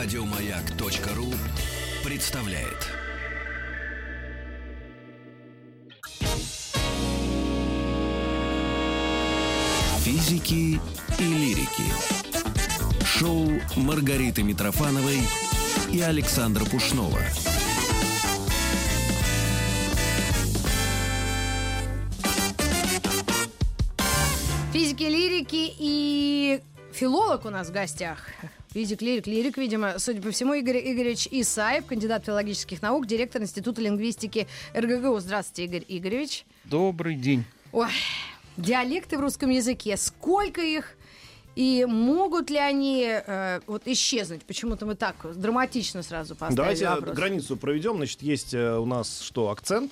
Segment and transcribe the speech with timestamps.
[0.00, 1.26] Радиомаяк.ру
[2.04, 2.86] представляет.
[10.04, 10.80] Физики
[11.18, 11.82] и лирики.
[13.04, 15.18] Шоу Маргариты Митрофановой
[15.92, 17.18] и Александра Пушнова.
[24.72, 26.62] Физики, лирики и
[26.92, 28.20] филолог у нас в гостях.
[28.72, 33.80] Физик, лирик, лирик, видимо, судя по всему, Игорь Игоревич Исаев, кандидат филологических наук, директор Института
[33.80, 35.18] лингвистики РГГУ.
[35.20, 36.44] Здравствуйте, Игорь Игоревич.
[36.64, 37.44] Добрый день.
[37.72, 37.88] Ой,
[38.58, 39.96] диалекты в русском языке.
[39.96, 40.96] Сколько их?
[41.56, 44.44] И могут ли они э, вот исчезнуть?
[44.44, 47.16] Почему-то мы так драматично сразу поставили Давайте вопрос.
[47.16, 47.96] границу проведем.
[47.96, 49.90] Значит, есть э, у нас что, акцент?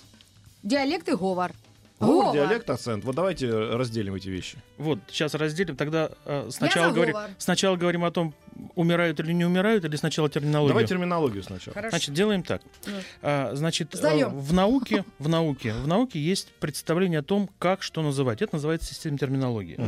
[0.63, 1.53] Диалект и говор.
[1.99, 3.05] Говор, диалект, акцент.
[3.05, 4.59] Вот давайте разделим эти вещи.
[4.77, 5.77] Вот, сейчас разделим.
[5.77, 7.31] Тогда э, сначала, за говори- говор.
[7.39, 8.35] сначала говорим о том,
[8.75, 10.69] умирают или не умирают, или сначала терминологию.
[10.75, 11.75] Давай терминологию сначала.
[11.75, 11.91] Хорошо.
[11.91, 12.61] Значит, делаем так.
[12.87, 12.93] Ну.
[13.23, 18.03] А, значит, э, в науке, в науке, в науке есть представление о том, как что
[18.03, 18.43] называть.
[18.43, 19.79] Это называется система терминологии.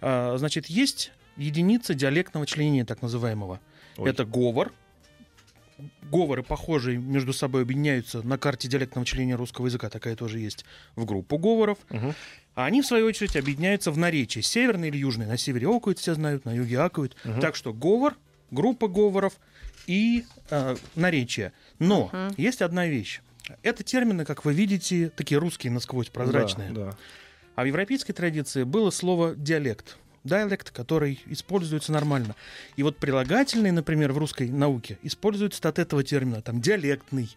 [0.00, 3.60] А, значит, есть единица диалектного членения, так называемого.
[3.96, 4.10] Ой.
[4.10, 4.72] Это говор.
[6.02, 9.90] Говоры, похожие между собой, объединяются на карте диалектного членения русского языка.
[9.90, 10.64] Такая тоже есть
[10.96, 11.78] в группу говоров.
[11.90, 12.14] Мгм.
[12.54, 14.40] А они, в свою очередь, объединяются в наречии.
[14.40, 15.26] Северный или южный.
[15.26, 17.16] На севере окают, все знают, на юге акают.
[17.40, 18.14] Так что говор,
[18.50, 19.34] группа говоров
[19.86, 21.52] и э, наречие.
[21.78, 23.20] Но есть одна вещь.
[23.62, 26.70] Это термины, как вы видите, такие русские насквозь прозрачные.
[26.70, 26.96] Да, да.
[27.56, 29.98] А в европейской традиции было слово диалект.
[30.24, 32.34] Диалект, который используется нормально.
[32.76, 36.40] И вот прилагательные, например, в русской науке используются от этого термина.
[36.42, 37.28] Там диалектный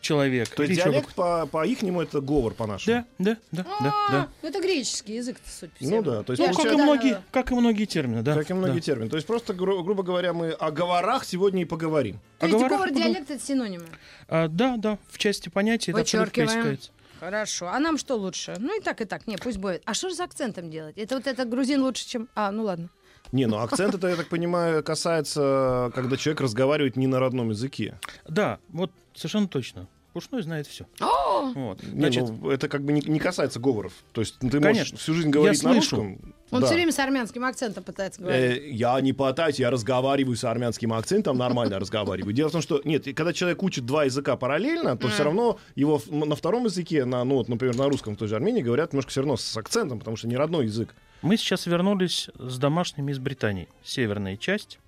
[0.00, 0.48] человек.
[0.50, 3.04] То есть диалект по, по ихнему это говор по-нашему.
[3.18, 4.28] Да, да, да, да, А, да.
[4.42, 5.84] ну это греческий язык, судя по.
[5.84, 8.34] Ну да, то есть Ну, как и, получается, многие, как и многие термины, да.
[8.34, 8.80] как и многие да.
[8.80, 9.10] термины.
[9.10, 12.18] То есть просто, гру- грубо говоря, мы о говорах сегодня и поговорим.
[12.38, 13.84] То есть говорах говор, поговор- диалект это синонимы.
[14.28, 16.48] А, да, да, в части понятия это абсолютно Вычеркиваем.
[16.76, 16.90] пересекается.
[17.20, 17.68] Хорошо.
[17.68, 18.56] А нам что лучше?
[18.58, 19.26] Ну и так, и так.
[19.26, 19.82] Не, пусть будет.
[19.84, 20.96] А что же с акцентом делать?
[20.98, 22.28] Это вот этот грузин лучше, чем...
[22.34, 22.88] А, ну ладно.
[23.32, 28.00] Не, ну акцент это, я так понимаю, касается, когда человек разговаривает не на родном языке.
[28.26, 29.86] Да, вот совершенно точно.
[30.12, 30.86] Пушной знает все.
[30.98, 31.82] Вот.
[31.84, 33.92] Не, Значит, ну, это как бы не, не касается говоров.
[34.12, 34.68] То есть ты Конечно.
[34.68, 35.96] можешь всю жизнь говорить на слышу.
[35.96, 36.34] русском.
[36.50, 36.66] Он да.
[36.66, 38.58] все время с армянским акцентом пытается говорить.
[38.58, 42.32] Э, я не пытаюсь, я разговариваю с армянским акцентом, нормально разговариваю.
[42.32, 46.00] Дело в том, что нет, когда человек учит два языка параллельно, то все равно его
[46.08, 49.10] на втором языке, на, ну, вот, например, на русском в той же Армении говорят немножко
[49.10, 50.94] все равно с акцентом, потому что не родной язык.
[51.22, 53.68] мы сейчас вернулись с домашними из Британии.
[53.84, 54.78] Северная часть,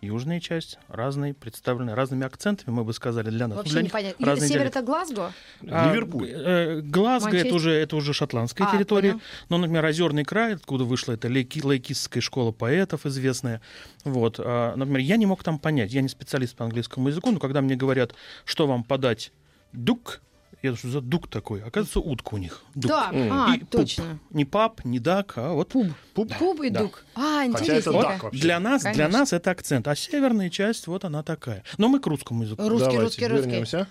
[0.00, 3.58] южная часть, разные, представлены разными акцентами, мы бы сказали, для нас.
[3.58, 4.26] Вообще для непонятно.
[4.26, 4.78] разные Север диалекты.
[4.78, 5.32] это Глазго?
[5.68, 6.28] А, Ливерпуль.
[6.30, 9.10] э, Глазго это уже, это уже шотландская А, территория.
[9.12, 9.22] понял.
[9.48, 13.60] Но, например, Озерный край, откуда вышла эта лейки, лейкистская школа поэтов известная.
[14.04, 17.38] Вот, а, например, я не мог там понять, я не специалист по английскому языку, но
[17.38, 19.32] когда мне говорят, что вам подать
[19.72, 20.20] дук,
[20.62, 21.62] я думаю, что за дук такой?
[21.62, 22.62] Оказывается, утка у них.
[22.74, 22.90] Дук.
[22.90, 23.70] Да, а, И пуп.
[23.70, 24.18] точно.
[24.30, 25.88] Не пап, не дак, а вот пуп.
[26.14, 26.32] Пуп.
[26.38, 26.80] Пуп и Да.
[26.80, 27.04] дук.
[27.14, 27.92] А, интересно.
[27.92, 28.40] дак вообще.
[28.40, 31.64] Для нас, для нас это акцент, а северная часть вот она такая.
[31.78, 32.62] Но мы к русскому языку.
[32.68, 33.46] Русский, Давайте русский, русский.
[33.50, 33.88] вернемся.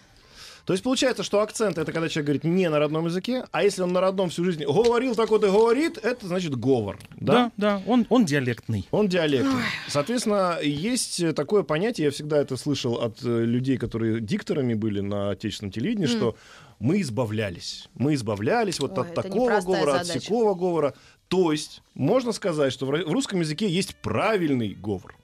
[0.65, 3.81] То есть получается, что акцент это когда человек говорит не на родном языке, а если
[3.81, 6.99] он на родном всю жизнь говорил так вот и говорит, это значит говор.
[7.17, 8.87] Да, да, он, он диалектный.
[8.91, 9.63] Он диалектный.
[9.87, 15.31] Соответственно, есть такое понятие, я всегда это слышал от э, людей, которые дикторами были на
[15.31, 16.35] отечественном телевидении, что
[16.79, 17.89] мы избавлялись.
[17.95, 20.19] Мы избавлялись вот Ой, от такого говора, от задача.
[20.21, 20.93] всякого говора.
[21.27, 25.15] То есть, можно сказать, что в русском языке есть правильный говор.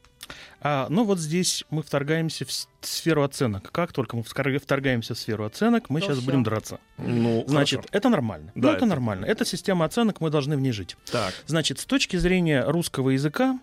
[0.67, 2.51] А, ну вот здесь мы вторгаемся в
[2.87, 3.71] сферу оценок.
[3.71, 6.25] Как только мы вторгаемся в сферу оценок, мы То сейчас всё.
[6.25, 6.79] будем драться.
[6.97, 7.89] Ну, Значит, хорошо.
[7.91, 8.51] это нормально.
[8.55, 9.25] Да, ну, это, это- нормально.
[9.25, 10.97] Это система оценок, мы должны в ней жить.
[11.11, 11.35] Так.
[11.45, 13.59] Значит, с точки зрения русского языка,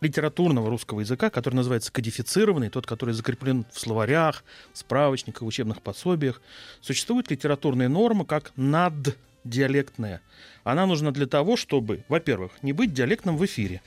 [0.00, 4.42] литературного русского языка, который называется кодифицированный, тот, который закреплен в словарях,
[4.72, 6.42] справочниках, учебных пособиях,
[6.80, 10.22] существует литературная норма как наддиалектная.
[10.64, 13.80] Она нужна для того, чтобы, во-первых, не быть диалектным в эфире.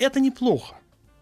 [0.00, 0.74] Это неплохо,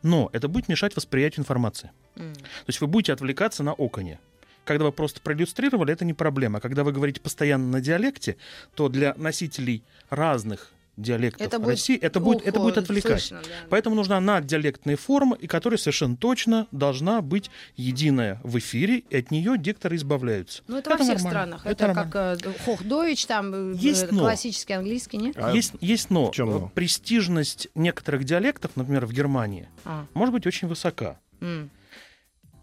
[0.06, 1.91] но это будет мешать восприятию информации.
[2.14, 2.32] М.
[2.32, 4.20] То есть вы будете отвлекаться на оконе.
[4.64, 6.61] Когда вы просто проиллюстрировали, это не проблема.
[6.61, 8.37] Когда вы говорите постоянно на диалекте,
[8.75, 13.20] то для носителей разных диалектов Это будет России это будет, это будет отвлекать.
[13.22, 13.50] слышно, да.
[13.69, 19.31] Поэтому нужна наддиалектная форма, и которая совершенно точно должна быть единая в эфире, и от
[19.31, 20.62] нее дикторы избавляются.
[20.69, 21.31] Ну, это, во всех нормально.
[21.58, 21.66] странах.
[21.66, 22.12] Это Это, нормально.
[22.12, 24.20] как э, Хохдойч, там э, Есть э, но.
[24.20, 25.37] классический английский, нет?
[25.38, 26.31] А есть, есть но.
[26.31, 26.69] в чем но?
[26.75, 31.19] Престижность некоторых диалектов, например, в Германии, А, может быть очень высока.
[31.40, 31.70] м.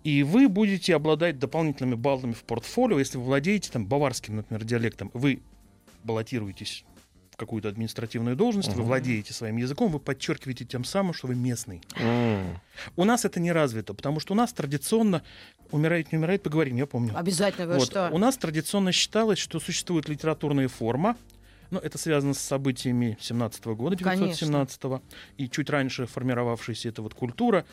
[0.04, 5.10] И вы будете обладать дополнительными баллами в портфолио, если вы владеете там баварским, например, диалектом.
[5.14, 5.42] Вы
[6.04, 6.84] баллотируетесь
[7.36, 11.82] какую-то административную должность, вы владеете своим языком, вы подчеркиваете тем самым, что вы местный.
[11.98, 12.60] М.
[12.96, 15.24] У нас это не развито, потому что у нас традиционно
[15.72, 17.18] умирает, не умирает, поговорим, я помню.
[17.18, 17.88] Обязательно вы Вот.
[17.88, 18.10] что?
[18.12, 21.18] У нас традиционно считалось, что существует литературная форма,
[21.72, 25.02] но это связано с событиями 17 года, 1917
[25.38, 27.66] и чуть раньше формировавшаяся эта вот культура.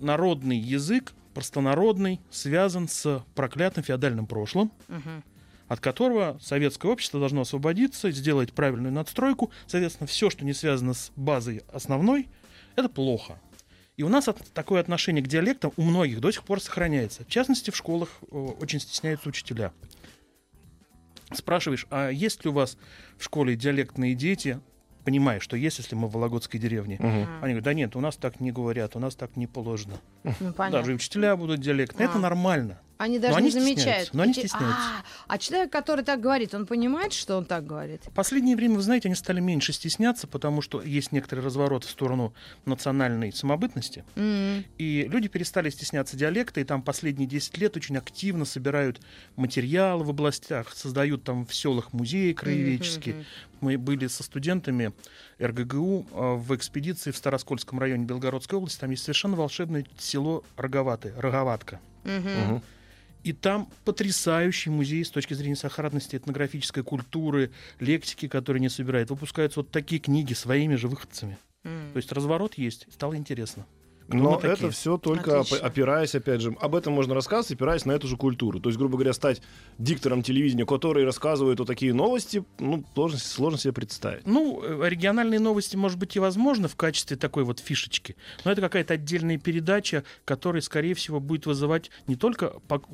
[0.00, 5.22] Народный язык, простонародный, связан с проклятым феодальным прошлым, Мгм.
[5.68, 9.50] От которого советское общество должно освободиться, сделать правильную надстройку.
[9.66, 12.28] Соответственно, все, что не связано с базой основной,
[12.76, 13.38] это плохо.
[13.96, 17.24] И у нас от- такое отношение к диалектам у многих до сих пор сохраняется.
[17.24, 19.72] В частности, в школах э, очень стесняются учителя.
[21.32, 22.78] Спрашиваешь, а есть ли у вас
[23.18, 24.60] в школе диалектные дети?
[25.04, 26.96] Понимаешь, что есть, если мы в Вологодской деревне.
[26.98, 27.26] Мгм.
[27.42, 29.94] Они говорят, да нет, у нас так не говорят, у нас так не положено.
[30.24, 30.70] Ну, понятно.
[30.78, 32.06] Даже и учителя будут диалектные.
[32.08, 32.10] А.
[32.10, 32.80] Это нормально.
[32.98, 33.78] Они даже они не замечают.
[33.78, 34.82] стесняются, но они Эти- стесняются.
[35.28, 38.02] А, а человек, который так говорит, он понимает, что он так говорит?
[38.06, 41.90] В последнее время, вы знаете, они стали меньше стесняться, потому что есть некоторый разворот в
[41.90, 42.34] сторону
[42.64, 44.04] национальной самобытности.
[44.16, 44.64] М.
[44.78, 49.00] И люди перестали стесняться диалекта, и там последние 10 лет очень активно собирают
[49.36, 53.14] материалы в областях, создают там в селах музеи краеведческие.
[53.14, 53.24] Мгм.
[53.60, 54.92] Мы были со студентами
[55.40, 58.80] РГГУ э, в экспедиции в Староскольском районе Белгородской области.
[58.80, 61.80] Там есть совершенно волшебное село Роговатое, Роговатка.
[62.04, 62.62] Мгм.
[63.28, 69.10] И там потрясающий музей с точки зрения сохранности этнографической культуры, лексики, которые не собирают.
[69.10, 71.36] Выпускаются вот такие книги своими же выходцами.
[71.62, 71.92] М.
[71.92, 73.66] То есть разворот есть, стало интересно.
[74.08, 74.52] Но такие?
[74.54, 75.58] это все только Отлично.
[75.58, 78.58] оп- опираясь, опять же, об этом можно рассказывать, опираясь на эту же культуру.
[78.60, 79.42] То есть, грубо говоря, стать
[79.78, 84.26] диктором телевидения, который рассказывает вот такие новости, ну, сложно, сложно себе представить.
[84.26, 88.60] Ну, э, региональные новости, может быть, и возможно в качестве такой вот фишечки, но это
[88.60, 92.86] какая-то отдельная передача, которая, скорее всего, будет вызывать не только пок-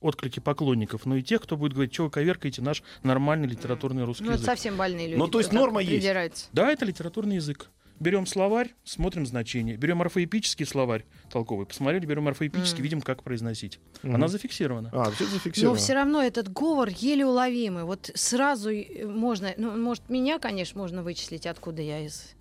[0.00, 4.24] отклики поклонников, но и тех, кто будет говорить, что вы коверкаете наш нормальный литературный русский
[4.24, 4.50] Ну, это язык.
[4.50, 5.18] совсем больные люди.
[5.18, 6.50] Ну, то есть норма есть.
[6.52, 7.70] Да, это литературный язык.
[8.00, 9.76] Берем словарь, смотрим значение.
[9.76, 12.82] Берем орфоэпический словарь толковый, посмотрели, берем орфоэпический, Мгм.
[12.84, 13.80] видим, как произносить.
[14.02, 14.14] Мгм.
[14.14, 14.90] Она зафиксирована.
[14.92, 15.78] А, все Но зафиксировано.
[15.78, 17.84] все равно этот говор еле уловимый.
[17.84, 22.34] Вот сразу э, можно, ну, может, меня, конечно, можно вычислить, откуда я из.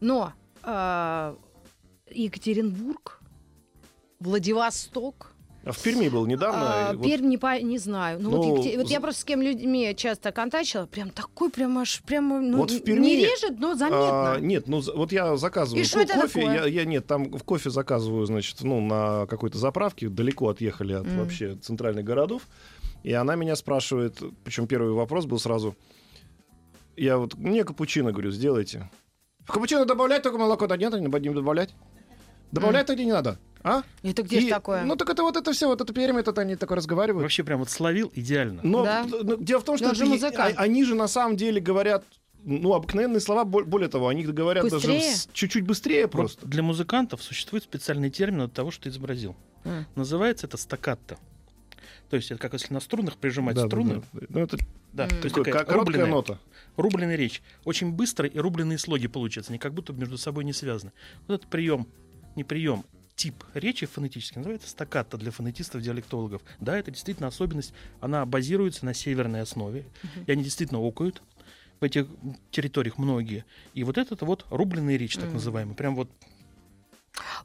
[0.00, 0.32] Но
[0.62, 1.36] а,
[2.10, 3.20] Екатеринбург,
[4.20, 5.32] Владивосток,
[5.72, 6.88] в Перми был недавно.
[6.90, 8.18] а, вот- Пермь не, по- не знаю.
[8.20, 11.78] Ну, Ну, вот, Екатер- вот я просто с кем людьми часто контачила, прям такой, прям
[11.78, 14.32] аж, прям, ну, Вот в Перми, не режет, но заметно.
[14.34, 16.54] А, нет, ну вот я заказываю И ко- это кофе, такое?
[16.54, 21.06] я, я нет, там в кофе заказываю, значит, ну на какой-то заправке, далеко отъехали от
[21.06, 21.18] Мгм.
[21.18, 22.42] вообще центральных городов,
[23.02, 25.74] и она меня спрашивает, причем первый вопрос был сразу,
[26.96, 28.90] я вот мне капучино говорю, сделайте.
[29.44, 31.70] В капучино добавлять только молоко, да нет, не будем добавлять.
[32.52, 33.82] Добавлять-то где не надо, а?
[34.02, 34.84] Это где И- ж такое?
[34.84, 37.22] Ну так это вот это все, вот это Пермь, это они такое разговаривают.
[37.22, 38.60] Вообще прям вот словил идеально.
[38.62, 39.04] Но Да.
[39.08, 40.54] ну, дело в том, что Но же это е- музыкант.
[40.56, 42.04] а- они же на самом деле говорят,
[42.44, 45.00] ну, обыкновенные слова, бо- более того, они говорят Быстрее?
[45.00, 46.46] даже с- чуть-чуть быстрее Вот просто.
[46.46, 49.34] для музыкантов существует специальный термин от того, что ты изобразил.
[49.64, 49.86] М.
[49.96, 51.18] Называется это стаккатто.
[52.10, 54.02] То есть это как если на струнах прижимать Да, да, струны.
[54.12, 54.20] да.
[54.30, 54.56] Ну, это
[54.90, 55.10] Да, М.
[55.10, 56.38] то есть такое, такая ко- короткая рубленная, нота.
[56.78, 57.42] рубленная речь.
[57.66, 59.52] Очень быстро и рубленые слоги получаются.
[59.52, 60.92] Они как будто между собой не связаны.
[61.26, 61.86] Вот этот прием,
[62.36, 62.84] не прием,
[63.18, 66.40] тип речи фонетически называется стаккато для фонетистов-диалектологов.
[66.60, 67.74] Да, это действительно особенность.
[68.00, 69.84] Она базируется на северной основе.
[70.26, 71.20] И они действительно окают.
[71.80, 72.06] В этих
[72.50, 73.44] территориях многие.
[73.74, 75.34] И вот это вот рубленная речь, так Мгм.
[75.34, 75.74] называемая.
[75.74, 76.08] Прям вот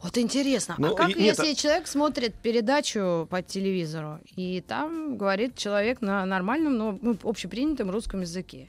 [0.01, 5.55] Вот интересно, Ну, а как нет, если человек смотрит передачу по телевизору, и там говорит
[5.55, 8.67] человек на нормальном, но ну, общепринятом русском языке?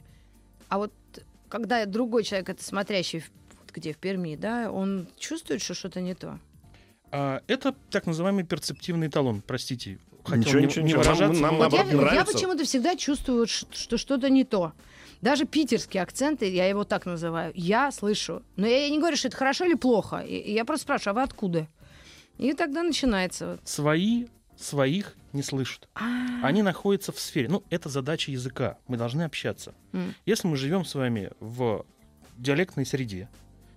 [0.68, 0.92] А вот
[1.48, 3.24] когда другой человек, это смотрящий
[3.58, 6.38] вот где в Перми, да, он чувствует, что что-то не то?
[7.10, 9.98] А, это так называемый перцептивный талон, простите.
[10.24, 11.02] Хотел Ничего, не, ничего, не ничего.
[11.02, 14.72] Нам- выражаться, нам но- Вот я, я почему-то всегда чувствую, что что-то не то.
[15.20, 18.42] Даже питерский акцент, я его так называю, я слышу.
[18.56, 20.24] Но я не говорю, что это хорошо или плохо.
[20.26, 21.68] Я просто спрашиваю, а вы откуда?
[22.38, 23.46] И тогда начинается.
[23.52, 23.68] вот.
[23.68, 25.88] свои своих не слышат.
[25.94, 26.04] А,
[26.42, 27.48] Они находятся в сфере.
[27.48, 28.78] Ну, это задача языка.
[28.86, 29.74] Мы должны общаться.
[30.26, 31.84] Если мы живем с вами в
[32.38, 33.28] диалектной среде,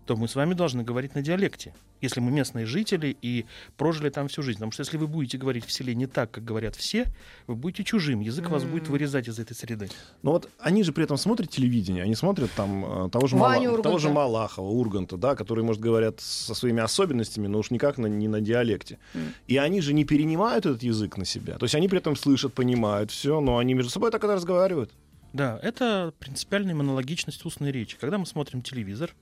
[0.07, 1.73] то мы с вами должны говорить на диалекте.
[2.01, 3.45] Если мы местные жители и
[3.75, 4.57] прожили там всю жизнь.
[4.57, 7.07] Потому что если вы будете говорить в селе не так, как говорят все,
[7.45, 8.21] вы будете чужим.
[8.21, 9.89] Язык вас будет вырезать из этой среды.
[10.23, 13.71] Но вот они же при этом смотрят телевидение, они смотрят там э, того же, Ваню
[13.71, 17.97] Мала- того же Малахова, Урганта, да, которые, может, говорят со своими особенностями, но уж никак
[17.97, 18.97] на- не на диалекте.
[19.13, 19.33] М.
[19.47, 21.57] И они же не перенимают этот язык на себя.
[21.57, 24.91] То есть они при этом слышат, понимают все, но они между собой так и разговаривают.
[25.33, 27.97] Да, это принципиальная монологичность устной речи.
[27.99, 29.13] Когда мы смотрим телевизор,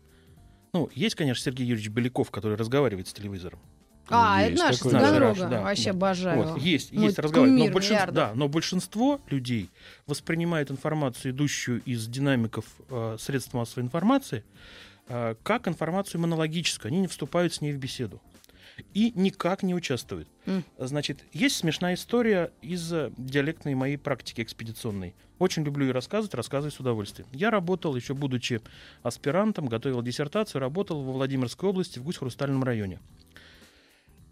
[0.75, 3.59] ну, есть, конечно, Сергей Юрьевич Беляков, который разговаривает с телевизором.
[4.09, 4.91] А, Есть это наш такой,
[5.49, 5.61] да.
[5.61, 5.91] Вообще да.
[5.91, 6.43] обожаю.
[6.43, 7.47] Вот, есть, Мой есть разговор.
[7.47, 9.69] Но, большин- да, но большинство людей
[10.05, 14.43] воспринимает информацию, идущую из динамиков э, средств массовой информации,
[15.07, 16.89] э, как информацию монологическую.
[16.89, 18.21] Они не вступают с ней в беседу.
[18.93, 20.27] И никак не участвуют.
[20.45, 20.63] М.
[20.77, 25.15] Значит, есть смешная история из э, диалектной моей практики экспедиционной.
[25.39, 27.27] Очень люблю ее рассказывать, рассказываю с удовольствием.
[27.31, 28.61] Я работал, еще будучи
[29.03, 32.99] аспирантом, готовил диссертацию, работал во Владимирской области, в Гусь-Хрустальном районе.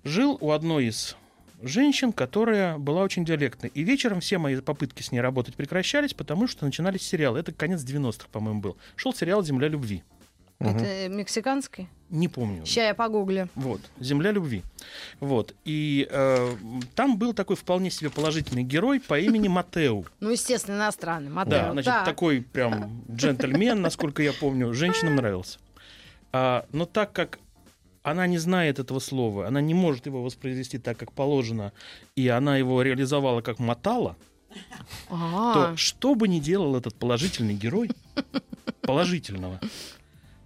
[0.04, 1.16] Жил у одной из
[1.62, 3.72] женщин, которая была очень диалектной.
[3.74, 7.40] И вечером все мои попытки с ней работать прекращались, потому что начинались сериалы.
[7.40, 8.78] Это конец 90-х, по-моему, был.
[8.96, 10.04] Шел сериал «Земля любви».
[10.60, 11.90] Это мексиканский?
[12.10, 12.66] Не помню.
[12.66, 13.50] Сейчас я погуглю.
[13.56, 14.62] Вот, «Земля любви».
[15.20, 15.56] Вот.
[15.66, 16.52] И э,
[16.96, 20.06] там был такой вполне себе положительный герой по имени Матеу.
[20.20, 21.30] Ну, естественно, иностранный.
[21.30, 21.72] Да, Матео.
[21.74, 22.06] значит, Так.
[22.06, 25.58] такой прям джентльмен, насколько я помню, женщинам нравился.
[26.32, 27.40] А, но так как
[28.04, 31.74] она не знает этого слова, она не может его воспроизвести так, как положено,
[32.16, 34.18] и она его реализовала как мотала,
[35.10, 37.90] А, то что бы ни делал этот положительный герой,
[38.82, 39.60] положительного,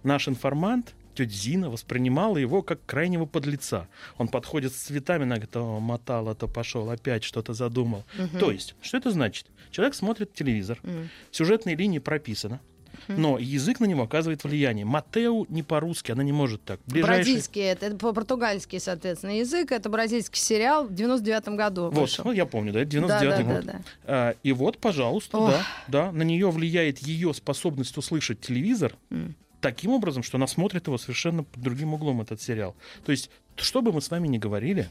[0.02, 3.88] наш информант, тетя Зина, воспринимала его как крайнего подлеца.
[4.18, 8.04] Он подходит с цветами, она говорит, о, мотала, то пошел, опять что-то задумал.
[8.16, 8.38] мгм.
[8.38, 9.46] То есть, что это значит?
[9.70, 11.08] Человек смотрит телевизор, М.
[11.30, 12.60] сюжетные линии прописано,
[13.06, 14.84] но язык на него оказывает влияние.
[14.84, 16.80] Матеу не по-русски, она не может так.
[16.86, 17.16] Ближайший...
[17.32, 19.72] Бразильский, это, это по-португальски, соответственно, язык.
[19.72, 22.24] Это бразильский сериал в 99-м году Вот, вышел.
[22.24, 23.64] ну, я помню, да, это 99 да, да, год.
[23.66, 23.80] да, да.
[24.04, 25.50] А, и вот, пожалуйста, Ох.
[25.50, 29.36] да, да, на нее влияет ее способность услышать телевизор М.
[29.60, 32.76] таким образом, что она смотрит его совершенно под другим углом, этот сериал.
[33.04, 34.88] То есть, что бы мы с вами ни говорили,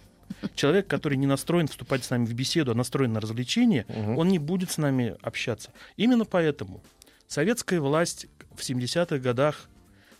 [0.55, 4.17] человек, который не настроен вступать с нами в беседу, а настроен на развлечение, Мгм.
[4.17, 5.71] он не будет с нами общаться.
[5.95, 6.81] Именно поэтому
[7.27, 9.69] советская власть в 70-х годах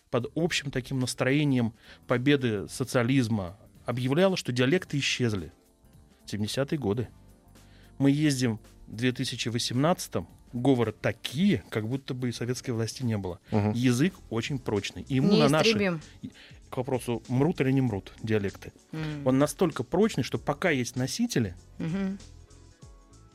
[0.10, 1.74] под общим таким настроением
[2.08, 5.52] победы социализма объявляла, что диалекты исчезли.
[6.26, 7.08] 70-е годы.
[7.98, 10.28] Мы ездим в 2018-м,
[10.58, 13.40] говоры такие, как будто бы и советской власти не было.
[13.52, 13.72] Мгм.
[13.72, 15.04] Язык очень прочный.
[15.08, 16.00] И ему на наши,
[16.70, 19.26] к вопросу, мрут или не мрут диалекты, М.
[19.26, 22.18] он настолько прочный, что пока есть носители, Мгм.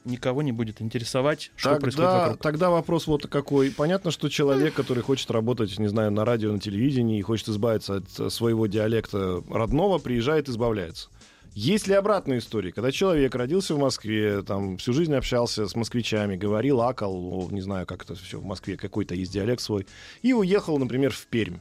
[0.04, 2.42] никого не будет интересовать, что происходит Тогда, вокруг.
[2.42, 3.70] тогда вопрос вот какой.
[3.70, 7.96] Понятно, что человек, который хочет работать, не знаю, на радио, на телевидении и хочет избавиться
[7.96, 11.08] от своего диалекта родного, приезжает, избавляется.
[11.54, 16.36] Есть ли обратная история, когда человек родился в Москве, там всю жизнь общался с москвичами,
[16.36, 19.86] говорил, акал, о, не знаю, как это все в Москве, какой-то есть диалект свой,
[20.22, 21.58] и уехал, например, в Пермь.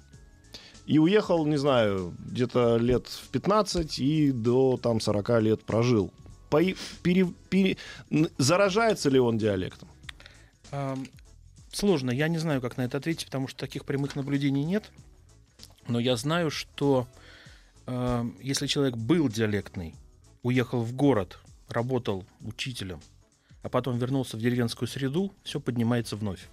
[0.86, 6.12] И уехал, не знаю, где-то лет в 15 и до там 40 лет прожил.
[6.50, 6.62] По-
[7.04, 7.78] пере- пере-
[8.38, 9.90] заражается ли он диалектом?
[11.72, 14.90] Сложно, я не знаю, как на это ответить, потому что таких прямых наблюдений нет.
[15.88, 17.08] Но я знаю, что
[17.86, 19.96] ам, если человек был диалектный,
[20.44, 23.00] уехал в город, работал учителем,
[23.64, 26.48] а потом вернулся в деревенскую среду, все поднимается вновь.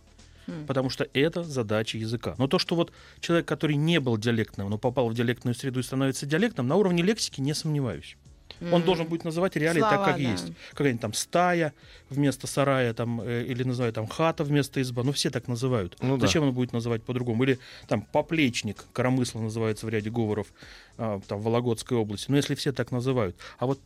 [0.47, 0.66] Хм.
[0.66, 2.35] Потому что это задача языка.
[2.38, 5.82] Но то, что вот человек, который не был диалектным, но попал в диалектную среду и
[5.82, 8.16] становится диалектом, на уровне лексики не сомневаюсь.
[8.60, 8.84] Он М.
[8.84, 10.22] должен будет называть реалии так, Слова, как да.
[10.22, 10.52] есть.
[10.70, 11.72] Какая-нибудь там стая
[12.10, 15.04] вместо сарая, там, э, или называют там хата вместо изба.
[15.04, 15.96] Ну, все так называют.
[16.00, 16.26] Ну да.
[16.26, 17.44] Зачем он будет называть по-другому?
[17.44, 20.48] Или там поплечник, коромысло называется в ряде говоров
[20.96, 22.30] а, там, в Вологодской области.
[22.30, 23.36] Ну, если все так называют.
[23.58, 23.80] А вот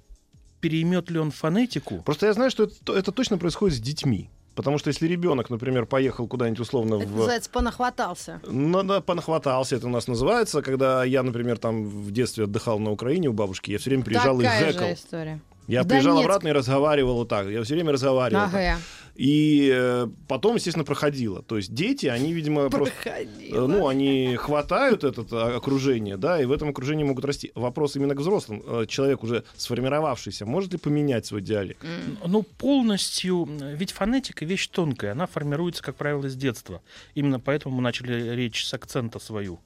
[0.61, 2.03] переймет ли он фонетику?
[2.03, 4.31] Просто я знаю, что это, это точно происходит с детьми.
[4.55, 7.17] Потому что если ребенок, например, поехал куда-нибудь условно Это в...
[7.17, 8.41] называется понахватался.
[8.47, 10.63] Ну, да, понахватался, это у нас называется.
[10.63, 14.41] Когда я, например, там в детстве отдыхал на Украине у бабушки, я все время приезжал
[14.41, 14.87] и Такая гэкал.
[14.89, 15.41] же история.
[15.69, 16.29] Я В приезжал Донецк.
[16.29, 17.49] обратно и разговаривал вот так.
[17.49, 18.43] Я все время разговаривал.
[18.43, 18.55] так.
[18.55, 18.79] Ага.
[19.15, 21.43] И э, потом, естественно, проходило.
[21.43, 22.95] То есть дети, они, видимо, просто...
[23.03, 23.65] Проходила.
[23.65, 27.53] э, Ну, они хватают это а, окружение, да, и в этом окружении могут расти.
[27.55, 28.63] Вопрос именно к взрослым.
[28.67, 31.85] Э, Человек уже сформировавшийся, может ли поменять свой диалект?
[32.27, 33.47] Ну, полностью...
[33.77, 35.13] Ведь фонетика— вещь тонкая.
[35.13, 36.81] Она формируется, как правило, с детства.
[37.15, 39.61] Именно поэтому мы начали речь с акцента свою.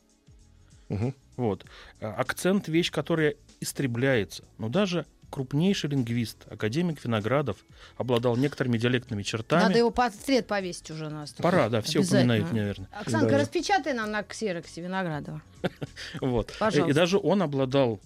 [0.88, 1.14] Мгм.
[1.36, 1.64] Вот.
[2.00, 4.44] Акцент— вещь, которая истребляется.
[4.58, 7.56] Но даже крупнейший лингвист, академик Виноградов,
[7.96, 9.62] обладал некоторыми диалектными чертами.
[9.62, 11.42] Надо его портрет повесить уже на стол.
[11.42, 12.88] Пора, да, все упоминают, наверное.
[12.92, 13.38] Оксанка, Да.
[13.38, 15.42] распечатай нам на ксероксе Виноградова.
[16.20, 16.52] Вот.
[16.58, 16.90] Пожалуйста.
[16.90, 18.00] И даже он обладал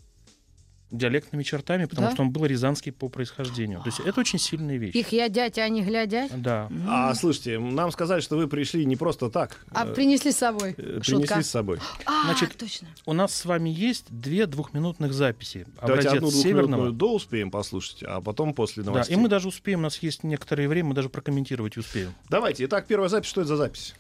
[0.91, 2.13] диалектными чертами, потому Да?
[2.15, 3.81] что он был рязанский по происхождению.
[3.83, 4.95] То есть это очень сильная вещь.
[4.95, 6.31] Их я дядь, а не глядять.
[6.41, 6.69] Да.
[6.89, 9.65] А, слушайте, нам сказали, что вы пришли не просто так.
[9.71, 10.75] А э, принесли с собой.
[10.77, 11.27] э, Шутка.
[11.35, 11.79] Принесли с собой.
[12.07, 12.89] А, Значит, точно.
[13.07, 15.67] У нас с вами есть две двухминутных записи.
[15.81, 16.91] Давайте одну Северного.
[16.91, 19.17] до успеем послушать, а потом после Да, новостей.
[19.17, 22.13] и мы даже успеем, у нас есть некоторое время, мы даже прокомментировать успеем.
[22.29, 22.65] Давайте.
[22.65, 23.29] Итак, первая запись.
[23.31, 23.95] Что это за запись?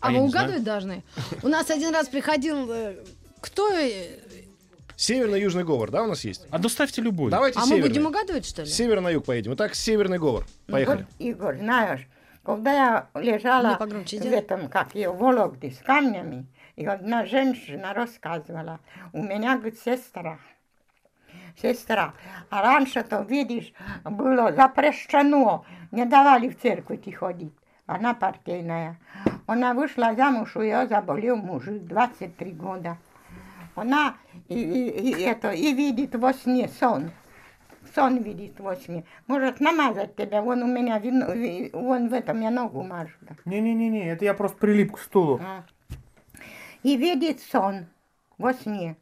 [0.00, 1.02] А А мы угадывать должны?
[1.42, 2.70] У нас один раз приходил...
[2.70, 2.96] э,
[3.40, 3.68] Кто...
[4.96, 6.46] Северно-южный говор, да, у нас есть?
[6.50, 7.30] А доставьте любой.
[7.30, 7.88] Давайте А мы северный.
[7.88, 8.68] будем угадывать, что ли?
[8.68, 9.54] С севера на юг поедем.
[9.54, 10.46] Итак, северный говор.
[10.66, 10.98] Поехали.
[10.98, 12.08] Вот, Игорь, знаешь,
[12.42, 17.92] когда я лежала Не, погромче в этом, как ее, Вологде с камнями, и одна женщина
[17.92, 18.80] рассказывала,
[19.12, 20.38] у меня, говорит, сестра,
[21.60, 22.14] сестра,
[22.48, 23.72] а раньше-то, видишь,
[24.04, 27.52] было запрещено, не давали в церковь идти ходить.
[27.86, 28.98] Она партийная.
[29.46, 32.98] Она вышла замуж, у ее заболел мужик, 23 года.
[33.76, 34.16] Она
[34.48, 37.10] и, и- и это, и видит во сне сон.
[37.94, 39.04] Сон видит во сне.
[39.26, 43.14] Может намазать тебя, вон у меня, вино- ви- вон в этом я ногу мажу.
[43.44, 45.40] Не-не-не, это я просто прилип к стулу.
[45.42, 45.64] А.
[46.82, 47.86] И видит сон
[48.38, 48.96] во сне.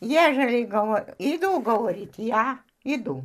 [0.00, 3.22] Ежели говор- иду, говорит, я иду.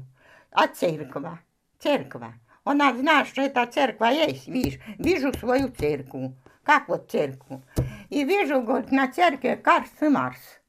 [0.51, 1.39] А церковь,
[1.79, 2.23] церковь.
[2.63, 6.31] Она знает, что эта церковь есть, видишь, вижу свою церковь.
[6.63, 7.61] Как вот церковь.
[8.09, 10.61] И вижу, говорит, на церкви Карс и Марс.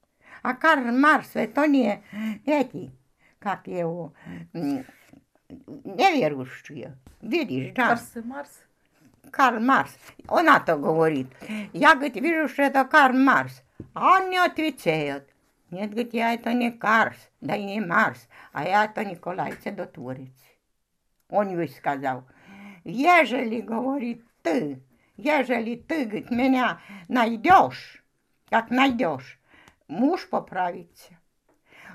[0.47, 2.05] А Карл Марс это не
[2.45, 2.93] эти,
[3.41, 4.13] как его,
[5.59, 6.97] неверующие.
[7.21, 7.89] Видишь, да?
[7.89, 8.61] Марс и Марс.
[9.33, 9.99] Карл Марс.
[10.29, 11.27] Она то говорит.
[11.73, 13.65] Я, говорит, вижу, что это Карл Марс.
[13.93, 15.29] А он не отвечает.
[15.73, 20.31] Нет, говорит, я это не Карс, да и не Марс, а я это Николай Чудотворец.
[21.29, 22.23] Он ей сказал,
[22.85, 24.81] ежели, говорит, ты,
[25.17, 28.01] ежели ты, говорит, меня найдешь,
[28.49, 29.36] как найдешь,
[29.89, 31.13] муж поправится.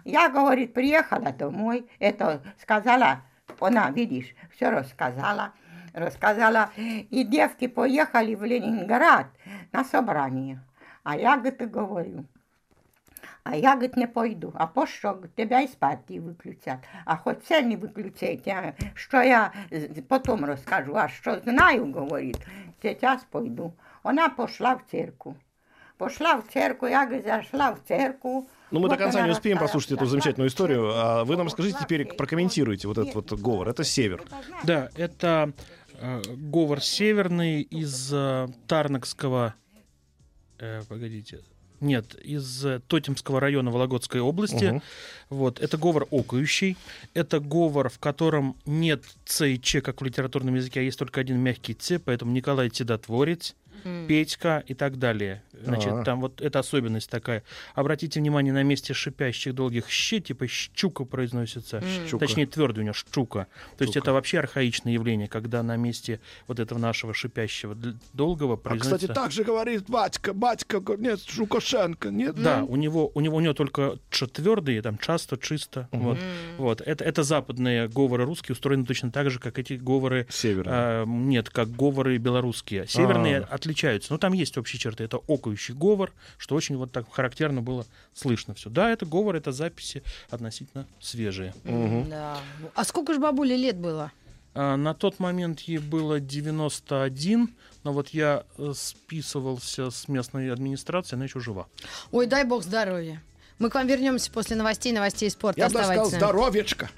[0.03, 3.21] Я, говорит, приехала домой, это сказала,
[3.60, 5.53] она, видишь, все рассказала,
[5.93, 9.27] рассказала, и девки поехали в Ленинград
[9.71, 10.63] на собрание.
[11.03, 12.25] А я, говорит, говорю,
[13.43, 14.53] а я, говорит, не пойду.
[14.55, 15.07] А по що?
[15.07, 16.79] Говорит, Тебя из партии выключат.
[17.05, 19.51] А хоть це не выключайте, а що я
[20.07, 20.93] потом розкажу.
[20.95, 22.38] А що знаю, говорит,
[22.81, 23.74] сейчас пойду.
[24.03, 25.36] Вона пошла в церкву.
[26.01, 28.50] Пошла в церкву, я, говорит, зашла в церкву.
[28.72, 30.89] Ну, мы Вот до конца не успеем послушать эту замечательную историю.
[30.96, 33.70] А вы нам расскажите теперь, прокомментируйте вот этот вот говор.
[33.70, 34.24] Это север.
[34.63, 35.53] Да, это
[36.00, 39.53] э, говор северный из э, Тарнакского...
[40.58, 41.41] э, погодите.
[41.81, 44.65] Нет, из э, Тотемского района Вологодской области.
[44.65, 44.81] Мгм.
[45.29, 46.78] Вот, это говор окающий.
[47.13, 51.21] Это говор, в котором нет Ц и Ч, как в литературном языке, а есть только
[51.21, 52.71] один мягкий Ц, поэтому Николай
[53.84, 55.44] Чудотворец, Петька и так далее.
[55.54, 56.04] Значит, А.
[56.04, 57.44] там вот эта особенность такая.
[57.76, 61.82] Обратите внимание на месте шипящих долгих щ, типа щука произносится.
[62.08, 62.26] Щука.
[62.26, 63.48] Точнее, твердый у него щука.
[63.78, 67.76] То есть это вообще архаичное явление, когда на месте вот этого нашего шипящего
[68.13, 68.98] долгого А, произносится...
[69.08, 72.36] кстати, так же говорит батька, батька, нет, Шукашенко, нет?
[72.41, 75.88] Да, у него, у него, у него только ч твердые, там часто, чисто.
[75.91, 76.17] Вот.
[76.58, 76.82] вот.
[76.82, 80.72] Это, это западные говоры русские устроены точно так же, как эти говоры Северный.
[80.74, 82.88] а, нет, как говоры белорусские.
[82.88, 83.48] Северные А.
[83.71, 84.13] отличаются.
[84.13, 85.03] Но там есть общие черты.
[85.03, 88.69] Это окающий говор, что очень вот так характерно было слышно все.
[88.69, 91.53] Да, это говор, это записи относительно свежие.
[91.63, 92.38] Да.
[92.75, 94.12] А сколько же бабуле лет было?
[94.53, 97.49] А, на тот момент ей было 91,
[97.84, 101.67] но вот я э, списывался с местной администрацией, она еще жива.
[102.12, 103.23] Ой, дай бог здоровья.
[103.60, 105.62] Мы к вам вернемся после новостей, новостей спорта.
[105.62, 106.89] Я бы даже сказал, Оставайтесь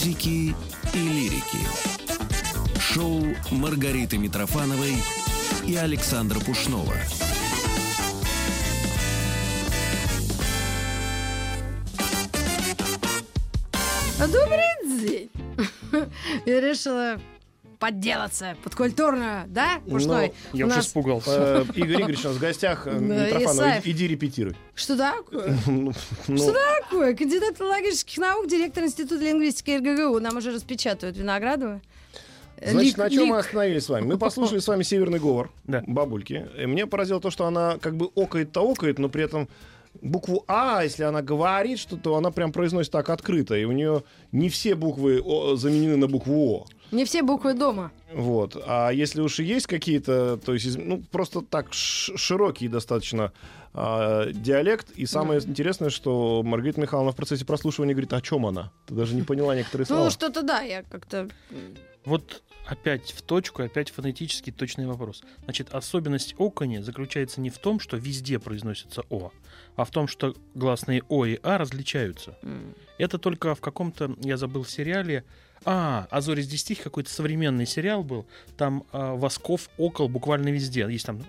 [0.00, 0.56] Физики
[0.94, 1.58] и лирики.
[2.80, 4.94] Шоу Маргариты Митрофановой
[5.66, 6.94] и Александра Пушнова.
[14.18, 15.30] Добрый день.
[16.46, 17.20] Я решила
[17.80, 20.32] подделаться под культурную, да, Пушной?
[20.52, 21.30] Ну, Я уже нас- испугался.
[21.32, 22.86] Э, Игорь Игоревич у нас в гостях.
[22.86, 24.54] э, Митрофанов, иди репетируй.
[24.74, 25.56] Что такое?
[25.66, 25.92] Ну,
[26.28, 27.14] ну, Что такое?
[27.16, 30.20] Кандидат филологических наук, директор Института лингвистики РГГУ.
[30.20, 31.80] Нам уже распечатывают Виноградова.
[32.62, 33.46] Значит, Лик- на чем мы лик.
[33.46, 34.04] остановились с вами?
[34.06, 35.82] Мы послушали с вами северный говор Да.
[35.86, 36.46] бабульки.
[36.60, 39.48] И мне поразило то, что она как бы окает-то окает, но при этом
[40.02, 43.54] букву А, если она говорит что-то, то она прям произносит так открыто.
[43.56, 46.66] И у нее не все буквы О заменены на букву О.
[46.92, 47.92] Не все буквы дома.
[48.12, 48.56] Вот.
[48.66, 53.32] А если уж и есть какие-то, то есть, ну, просто так широкий достаточно
[53.72, 54.90] а, диалект.
[54.92, 58.72] И самое интересное, что Маргарита Михайловна в процессе прослушивания говорит, о чем она?
[58.86, 60.04] Ты даже не поняла некоторые слова.
[60.04, 61.28] Ну, что-то да, я как-то...
[62.04, 65.22] Вот опять в точку, опять фонетически точный вопрос.
[65.44, 69.32] Значит, особенность окони заключается не в том, что везде произносится О,
[69.76, 72.38] а в том, что гласные О и А различаются.
[72.42, 75.24] м, Это только в каком-то, я забыл, сериале.
[75.64, 78.26] А, «А зори здесь тихо» какой-то современный сериал был.
[78.56, 80.86] Там а, Восков окол буквально везде.
[80.90, 81.20] Есть там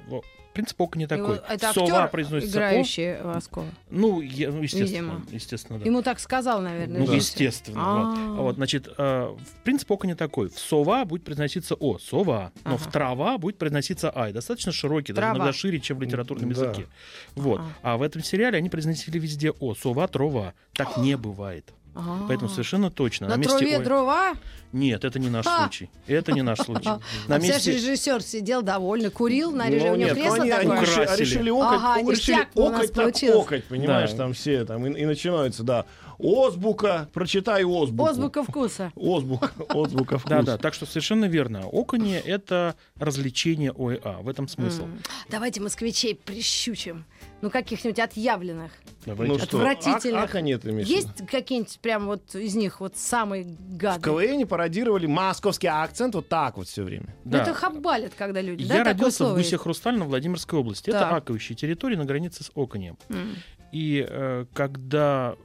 [0.54, 1.36] принцип ока не такой.
[1.38, 3.66] Его- Это Сова актер, произносится играющий Воскова.
[3.68, 3.72] О.
[3.90, 5.12] Ну, я- ну, естественно.
[5.14, 5.26] Видимо.
[5.32, 5.86] Естественно, да.
[5.86, 7.00] Ему так сказал, наверное.
[7.00, 7.16] Ну, режиссер.
[7.42, 7.80] естественно.
[7.82, 8.14] А.
[8.36, 8.42] Вот.
[8.42, 10.50] Вот, значит, э, в принцип ока не такой.
[10.50, 12.78] В сова будет произноситься о, сова, но Ага.
[12.84, 14.34] в трава будет произноситься ай.
[14.34, 15.38] Достаточно широкий, даже Трава.
[15.38, 16.66] иногда шире, чем в литературном Да.
[16.66, 16.88] языке.
[17.36, 17.60] Вот.
[17.62, 17.70] Ага.
[17.82, 20.54] А в этом сериале они произносили везде о, сова, трова.
[20.74, 21.74] Так не бывает.
[21.94, 22.26] А.
[22.28, 23.28] Поэтому совершенно точно.
[23.28, 24.34] На месте траве ой- дрова,
[24.72, 25.60] Нет, это не наш Ха.
[25.60, 25.90] случай.
[26.08, 26.88] Это не наш случай.
[27.28, 27.74] На а месте...
[27.74, 30.82] режиссер сидел довольный, курил на реже, Ну, у него нет, кресло они, такое.
[30.82, 31.20] Украсили.
[31.20, 33.46] решили окать, Ага, решили окать, так получилось.
[33.46, 34.18] окать, понимаешь, Да.
[34.18, 35.86] там все, там, и, и начинаются, да,
[36.24, 38.10] Озбука, прочитай озбуку.
[38.10, 38.92] Азбука вкуса.
[38.96, 40.30] Озбука, озбука вкус.
[40.30, 41.64] Да, да, так что совершенно верно.
[41.72, 44.22] Оконье— это развлечение ОЭА.
[44.22, 44.86] В этом смысл.
[45.30, 47.06] Давайте москвичей прищучим.
[47.42, 48.72] Ну, каких-нибудь отъявленных.
[49.06, 50.24] Ну что, Отвратительных.
[50.24, 51.00] ак- ака нет, имеешь в виду?
[51.02, 54.28] Есть какие-нибудь прям вот из них вот самые В гадые?
[54.38, 57.16] КВН пародировали московский акцент вот так вот все время.
[57.26, 57.42] Ну, Да.
[57.42, 59.34] Это хабалит, когда люди, да, Я такое родился в?
[59.36, 60.90] Гусе Хрустальном Владимирской области.
[60.92, 61.14] Это Так.
[61.14, 62.98] аковищая территория на границе с Оконем.
[63.10, 63.36] М.
[63.72, 65.36] И э, когда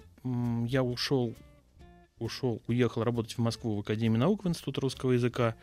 [0.66, 1.34] я ушел,
[2.18, 5.54] ушел, уехал работать в Москву в Академию наук в Институт русского языка,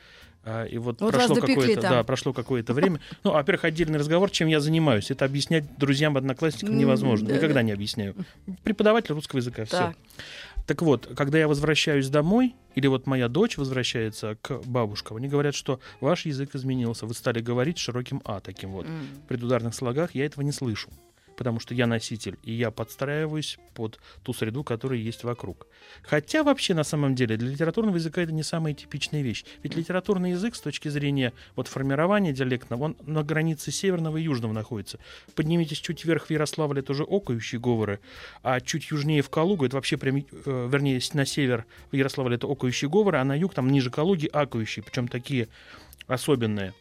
[0.46, 3.00] а, и вот, Вот вас прошло какое-то, да, прошло какое-то время.
[3.24, 5.10] Ну, во-первых, отдельный разговор, чем я занимаюсь.
[5.10, 7.30] Это объяснять друзьям, одноклассникам невозможно.
[7.30, 7.64] да, Никогда да.
[7.64, 8.16] не объясняю.
[8.64, 9.94] Преподаватель русского языка, все.
[10.68, 10.82] Так.
[10.82, 15.80] Вот, когда я возвращаюсь домой, или вот моя дочь возвращается к бабушкам, они говорят, что
[16.02, 18.86] ваш язык изменился, вы стали говорить широким «а» таким вот.
[18.86, 20.90] В предударных слогах я этого не слышу,
[21.36, 25.68] потому что я носитель, и я подстраиваюсь под ту среду, которая есть вокруг.
[26.04, 29.46] Хотя вообще, на самом деле, для литературного языка это не самая типичная вещь.
[29.64, 34.54] Ведь литературный язык с точки зрения вот, формирования диалектного, он на границе северного и южного
[34.54, 35.00] находится.
[35.36, 38.00] Поднимитесь чуть вверх в Ярославле, это уже окающие говоры,
[38.42, 42.48] а чуть южнее в Калугу, это вообще прям, э, вернее, на север в Ярославле это
[42.48, 45.48] окающие говоры, а на юг, там ниже Калуги, акающие, причем такие
[46.08, 46.74] особенные.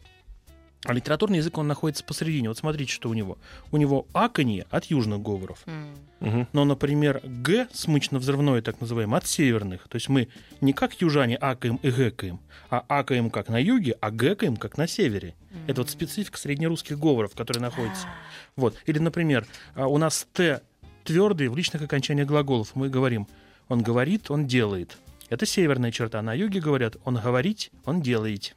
[0.85, 2.49] А литературный язык, он находится посередине.
[2.49, 3.37] Вот смотрите, что у него.
[3.71, 5.63] У него аканье от южных говоров.
[5.65, 6.47] М.
[6.53, 9.87] Но, например, Г, смычно-взрывное, так называемое, от северных.
[9.87, 10.29] То есть мы
[10.61, 14.87] не как южане акаем и гэкаем, а акаем как на юге, а гэкаем как на
[14.87, 15.35] севере.
[15.67, 18.07] Это вот специфика среднерусских говоров, которые находятся.
[18.55, 18.75] Вот.
[18.85, 20.61] Или, например, а, у нас Т
[21.03, 22.75] твердый в личных окончаниях глаголов.
[22.75, 23.27] Мы говорим,
[23.67, 24.97] он говорит, он делает.
[25.29, 26.21] Это северная черта.
[26.21, 28.55] На юге говорят, он говорить, он делает.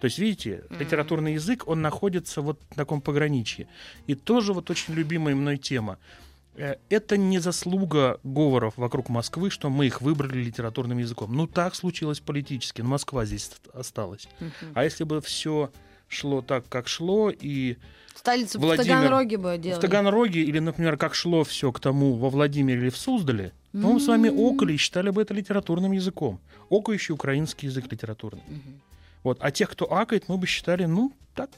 [0.00, 3.66] То есть, видите, литературный язык, он находится вот в таком пограничье.
[4.06, 5.98] И тоже вот очень любимая мной тема.
[6.56, 11.34] Э, Это не заслуга говоров вокруг Москвы, что мы их выбрали литературным языком.
[11.34, 12.82] Ну, так случилось политически.
[12.82, 14.28] но Москва здесь ост- осталась.
[14.74, 15.70] А если бы все
[16.08, 17.76] шло так, как шло, и
[18.14, 19.80] Столицу в Владимир- Таганроге бы в делали.
[19.80, 24.00] Таганроге, или, например, как шло все к тому во Владимире или в Суздале, ну, мы
[24.00, 26.38] с вами окали и считали бы это литературным языком.
[26.70, 28.42] Окающий украинский язык литературный.
[28.48, 28.80] Мгм.
[29.26, 29.38] Вот.
[29.40, 31.50] А тех, кто акает, мы бы считали, ну, так,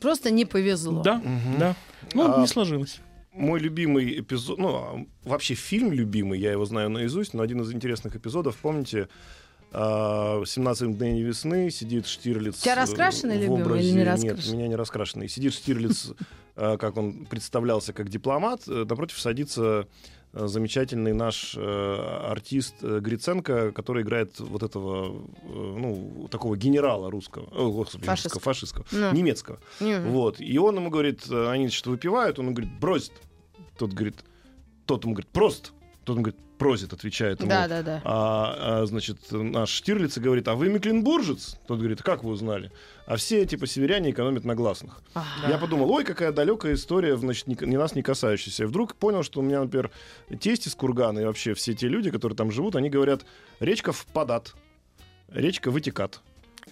[0.00, 1.02] Просто не повезло.
[1.02, 1.20] да,
[1.58, 1.74] да.
[2.14, 3.00] Ну, А, не сложилось.
[3.32, 7.72] Мой любимый эпизод, ну, а, вообще фильм любимый, я его знаю наизусть, но один из
[7.74, 9.08] интересных эпизодов, помните,
[9.72, 12.60] а, «17 мгновений весны» сидит Штирлиц...
[12.60, 14.52] У тебя раскрашенный в любимый образе- или не Нет, раскрашенный?
[14.54, 15.28] у меня не раскрашенный.
[15.28, 16.12] Сидит Штирлиц,
[16.54, 19.88] э, как он представлялся как дипломат, э, напротив садится
[20.46, 27.46] замечательный наш э, артист э, Гриценко, который играет вот этого, э, ну, такого генерала русского,
[27.56, 28.40] о, господи, Фашистского.
[28.42, 29.12] фашистского, Ну.
[29.12, 29.58] немецкого.
[29.80, 30.10] Мгм.
[30.10, 30.40] Вот.
[30.40, 33.12] И он ему говорит, они что выпивают, он ему говорит, бросит.
[33.78, 34.16] Тот говорит,
[34.86, 35.70] тот ему говорит, просто.
[36.06, 37.50] Тот ему говорит, просит, отвечает ему.
[37.50, 38.00] Да, да, да.
[38.04, 41.58] А, а, значит, наш Штирлиц и говорит, а вы Мекленбуржец?
[41.66, 42.70] Тот говорит, как вы узнали?
[43.06, 45.02] А все, типа, северяне экономят на гласных.
[45.14, 45.48] Ага.
[45.48, 48.62] Я подумал, ой, какая далекая история, значит, не, не нас не касающаяся.
[48.62, 49.90] И вдруг понял, что у меня, например,
[50.38, 53.26] тесть из Кургана и вообще все те люди, которые там живут, они говорят,
[53.58, 54.54] речка впадат,
[55.28, 56.20] речка вытекат.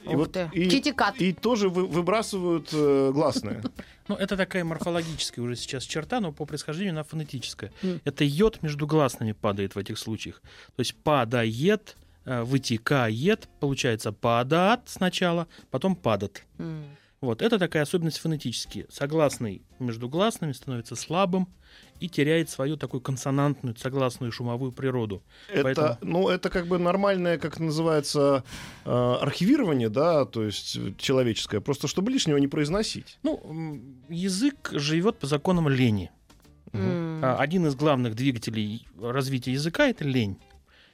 [0.06, 0.48] Ух ты.
[0.52, 1.16] и, Китикат.
[1.20, 3.62] и тоже вы- выбрасывают э, гласные.
[4.08, 7.72] Ну, это такая морфологическая уже сейчас черта, но по происхождению она фонетическая.
[7.82, 8.00] М.
[8.04, 10.42] Это йод между гласными падает в этих случаях.
[10.76, 16.42] То есть падает, э, вытекает, получается падат сначала, потом падат.
[16.58, 16.84] М.
[17.20, 18.86] Вот, это такая особенность фонетические.
[18.90, 21.48] Согласный между гласными становится слабым
[22.00, 25.22] и теряет свою такую консонантную, согласную шумовую природу.
[25.48, 28.44] Это, Поэтому- ну, это как бы нормальное, как называется,
[28.84, 33.18] э, архивирование, да, то есть э, человеческое, просто чтобы лишнего не произносить.
[33.22, 36.10] Ну, язык живет по законам лени.
[36.72, 40.36] А, Один из главных двигателей развития языка— это лень.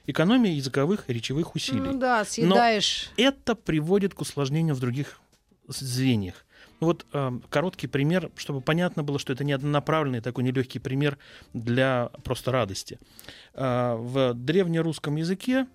[0.07, 1.79] Экономия языковых и речевых усилий.
[1.79, 3.09] Ну да, съедаешь.
[3.17, 5.19] Это приводит к усложнениям в других
[5.67, 6.45] звеньях.
[6.81, 11.17] Ну Вот э, короткий пример, чтобы понятно было, что это не однонаправленный такой нелегкий пример
[11.53, 12.99] для просто радости.
[13.53, 15.67] Э, в древнерусском языке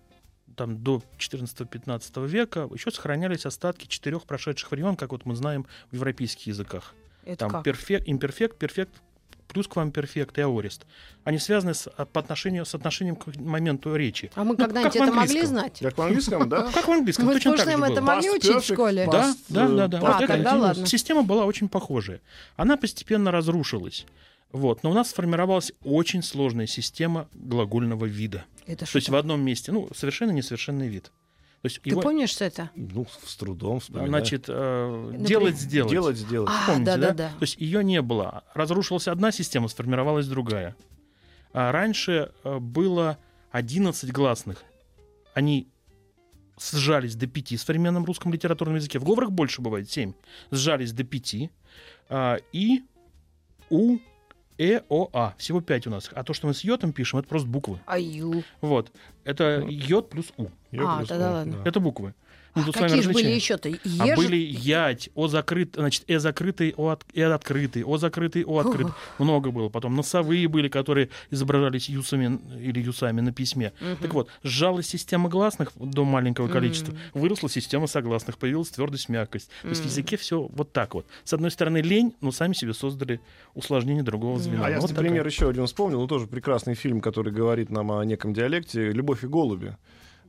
[0.56, 5.94] там, до 14-15 века еще сохранялись остатки четырех прошедших времен, как вот мы знаем в
[5.94, 6.94] европейских языках.
[7.24, 7.64] Это Там как?
[7.64, 9.02] перфект, имперфект, перфект,
[9.48, 10.86] плюс квамперфект и аорист.
[11.24, 14.30] Они связаны с, а, по отношению, с отношением к моменту речи.
[14.34, 15.48] А мы Ну, когда-нибудь в это могли английском.
[15.48, 15.78] знать?
[15.80, 16.70] Как по-английскому, да?
[16.72, 19.08] Как в английском, точно так же это могли учить в школе?
[19.10, 19.98] Да, да, да, э, да.
[19.98, 22.20] А, Вот эта система была очень похожая.
[22.56, 24.06] Она постепенно разрушилась.
[24.52, 24.82] Вот.
[24.82, 28.44] Но у нас сформировалась очень сложная система глагольного вида.
[28.66, 31.12] Это То есть в одном месте, ну, совершенно несовершенный вид.
[31.66, 32.70] То есть Ты его, помнишь, что это?
[32.76, 34.08] Ну, с трудом вспоминаю.
[34.08, 35.90] значит, э, делать, сделать.
[35.90, 36.48] Делать, сделать.
[36.48, 36.96] А, Помните, да?
[36.96, 37.28] да-да-да.
[37.30, 38.44] То есть ее не было.
[38.54, 40.76] Разрушилась одна система, сформировалась другая.
[41.52, 43.18] А раньше э, было
[43.50, 44.62] 11 гласных.
[45.34, 45.66] Они
[46.56, 49.00] сжались до 5 в современном русском литературном языке.
[49.00, 50.12] В говорах больше бывает 7.
[50.52, 51.50] Сжались до 5.
[52.10, 52.84] А, и,
[53.70, 53.98] у,
[54.58, 55.34] э, о, а.
[55.38, 56.10] Всего 5 у нас.
[56.12, 57.78] А то, что мы с йотом пишем, это просто буквы.
[57.86, 58.42] Аю.
[58.60, 58.90] Вот.
[59.24, 60.46] Это йод плюс у.
[60.70, 61.56] Я А, плюс, тогда о, ладно.
[61.62, 61.68] да.
[61.68, 62.14] Это буквы.
[62.56, 63.70] А какие же были еще-то?
[64.00, 68.58] А были ять, о закрыт, значит, э закрытый, о, от, э открытый, о закрытый, о
[68.58, 68.94] открытый.
[69.18, 69.68] Много было.
[69.68, 73.72] Потом носовые были, которые изображались юсами или юсами на письме.
[74.00, 79.50] Так вот, сжалась система гласных до маленького количества, выросла система согласных, появилась твердость, мягкость.
[79.62, 81.06] То есть в языке все вот так вот.
[81.24, 83.20] С одной стороны лень, но сами себе создали
[83.54, 84.66] усложнение другого звена.
[84.66, 85.10] А я, вот кстати, такая.
[85.10, 86.00] пример еще один вспомнил.
[86.00, 89.76] Ну, тоже прекрасный фильм, который говорит нам о неком диалекте «Любовь и голуби».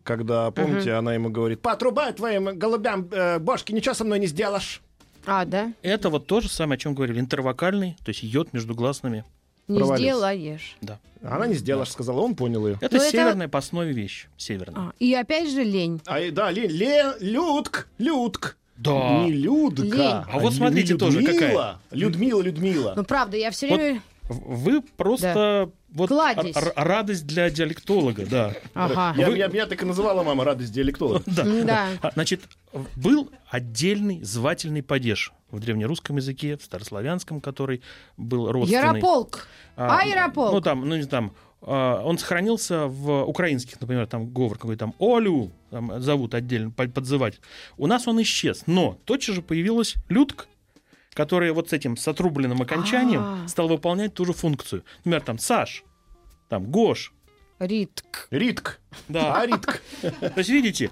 [0.07, 4.81] Когда, помните, она ему говорит, потрубай твоим голубям э, бошки, ничего со мной не сделаешь.
[5.25, 5.73] А, да?
[5.81, 7.19] Это вот то же самое, о чем говорили.
[7.19, 9.25] Интервокальный, то есть йод между гласными.
[9.67, 10.03] Не Провалился.
[10.05, 10.77] сделаешь.
[10.79, 10.97] Да.
[11.21, 12.77] Она не сделаешь, сказала, он понял ее.
[12.79, 14.29] Это Но это- северная по основе вещь.
[14.37, 14.81] Северная.
[14.81, 15.99] А, и опять же лень.
[16.05, 18.55] А, и- да, ле, ле, Людк, Людк.
[18.77, 19.25] Да.
[19.25, 19.81] Не Людка.
[19.83, 20.23] Лень.
[20.31, 21.39] А вот смотрите тоже Людмила.
[21.41, 21.75] какая.
[21.91, 22.93] Людмила, Людмила.
[22.95, 24.01] Ну, правда, я все Вот время...
[24.29, 26.55] Вы просто вот Кладезь.
[26.75, 28.53] радость для диалектолога, да.
[28.73, 29.13] Ага.
[29.17, 31.23] Я, Вы- меня, меня так и называла мама радость диалектолога.
[31.25, 31.87] Да.
[32.01, 32.41] А, Значит,
[32.95, 37.81] был отдельный звательный падеж в древнерусском языке, в старославянском, который
[38.17, 38.81] был родственный.
[38.99, 39.47] Ярополк.
[39.77, 40.51] А, Аэрополк.
[40.53, 44.93] Ну там, ну не там, а, он сохранился в украинских, например, там говор какой-то там
[44.99, 47.39] Олю там, зовут отдельно по- подзывать.
[47.77, 50.47] У нас он исчез, но тотчас же появилась Людк,
[51.17, 53.47] которая вот с этим с отрубленным окончанием А.
[53.47, 54.83] стал выполнять ту же функцию.
[54.99, 55.83] Например, там Саш,
[56.47, 57.11] там Гош,
[57.57, 58.27] Ритк.
[58.29, 58.79] Ритк.
[59.09, 59.33] да.
[59.41, 59.81] А, Ритк.
[60.01, 60.91] То есть, видите,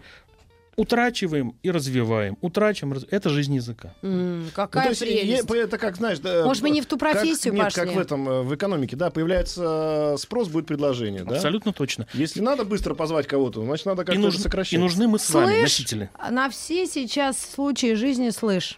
[0.78, 3.94] утрачиваем и развиваем, утрачиваем, раз- это жизнь языка.
[4.02, 5.50] Ну, какая то есть, прелесть.
[5.52, 6.18] это как, знаешь...
[6.20, 7.84] да, Может, мы не в ту как- профессию нет, пошли?
[7.84, 11.36] как в этом, э, в экономике, да, появляется э, спрос, будет предложение, да?
[11.36, 12.08] Абсолютно точно.
[12.14, 14.74] Если надо быстро позвать кого-то, значит, надо как-то нуж- сокращать.
[14.74, 16.10] и нужны мы с вами, Слышь, носители.
[16.32, 18.76] на все сейчас случаи жизни слышь.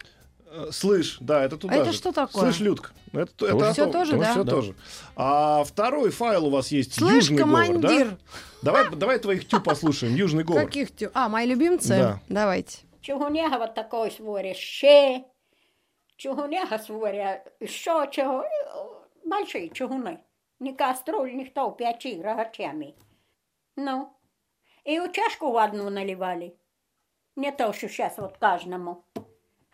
[0.50, 1.98] Э, Слышь, да, это туда А это же.
[1.98, 2.42] что такое?
[2.42, 2.92] Слышь, Людк.
[3.12, 3.66] Это, это Тоже.
[3.66, 4.30] о Всё том- тоже, да?
[4.32, 4.50] всё Да.
[4.50, 4.74] тоже.
[5.16, 8.10] А второй файл у вас есть Слышь, южный говор, командир.
[8.10, 8.16] да?
[8.62, 10.64] Давай, давай твоих тю послушаем, южный говор.
[10.64, 11.10] Каких тю?
[11.14, 11.88] А, мои любимцы?
[11.88, 12.20] Да.
[12.28, 12.78] Давайте.
[13.02, 15.24] Чугуняга вот такой своря, ще.
[16.16, 18.44] Чугуняга своря, що чого,
[19.24, 20.18] большие чугуны.
[20.60, 22.94] Ни кастрюль, никто, печи рогачами.
[23.76, 24.08] Ну,
[24.84, 26.56] и у чашку в одну наливали.
[27.36, 29.04] Не то, что сейчас вот каждому.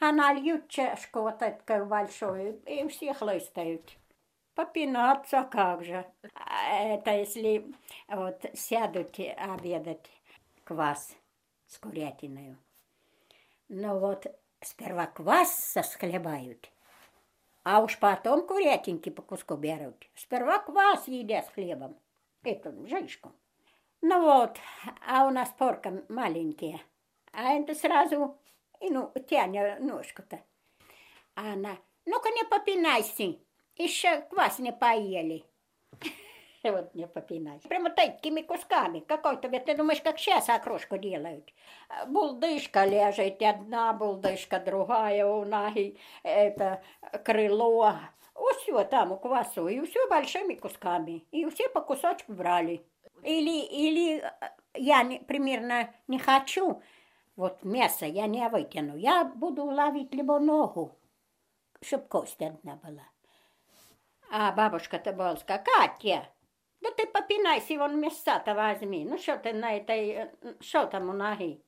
[0.05, 3.97] А нальют чашку вот такую большую, и все хлыстают.
[4.55, 6.05] Попинаться как же.
[6.35, 7.73] А Это если
[8.09, 10.11] вот сядут обедать
[10.65, 11.17] квас
[11.69, 12.55] с курятиной.
[13.71, 14.27] Ну вот,
[14.61, 16.71] сперва квас сосхлебают,
[17.63, 20.07] а уж потом курятинки по куску берут.
[20.17, 21.97] Сперва квас едят с хлебом,
[22.43, 23.33] это жишку.
[24.03, 24.59] Ну вот,
[25.09, 26.83] а у нас порка маленькие,
[27.33, 28.39] а это сразу,
[28.81, 30.41] и ну, тянет ножку-то.
[31.35, 33.37] А она, ну-ка не попинайся,
[33.77, 35.45] еще квас не поели.
[36.63, 37.69] Вот не попинайся.
[37.69, 39.01] Прямо такими кусками.
[39.01, 41.53] Какой-то, ведь ты думаешь, как сейчас окрошку делают.
[42.07, 46.83] Булдышка лежит, одна булдышка, другая у ноги, это
[47.23, 47.97] крыло.
[48.63, 51.27] Все там у квасу, и все большими кусками.
[51.33, 52.83] И все по кусочку брали.
[53.23, 54.31] Или, или э,
[54.75, 56.83] я не- примерно не хочу,
[57.36, 58.98] вот мясо я не вытяну.
[58.98, 61.00] Я буду ловить либо ногу,
[61.82, 63.08] чтобы кость одна была.
[64.32, 66.28] А бабушка-то была сказала, Катя,
[66.82, 69.06] да ты попинайся, вон мяса-то возьми.
[69.06, 71.64] Ну что ты на этой, э, что там у ноги?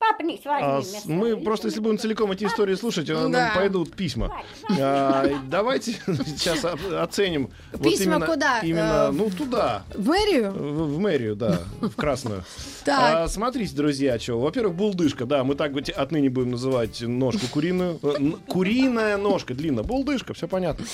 [0.00, 3.52] Попнись, возьми А, с- мы просто, если будем целиком эти истории слушать, а, нам Да.
[3.54, 4.34] пойдут письма.
[4.78, 5.92] А, давайте
[6.26, 7.50] сейчас о- оценим.
[7.72, 8.60] вот Письма именно- куда?
[8.60, 9.82] Именно, Э, ну, туда.
[9.94, 10.52] В мэрию?
[10.52, 12.44] В, в мэрию, да, в красную.
[12.84, 12.98] Так.
[12.98, 14.40] А, смотрите, друзья, что.
[14.40, 17.98] Во-первых, булдышка, да, мы так вот отныне будем называть ножку куриную.
[18.02, 19.84] Э, н- Куриная ножка, длинная.
[19.84, 20.86] Булдышка, все понятно.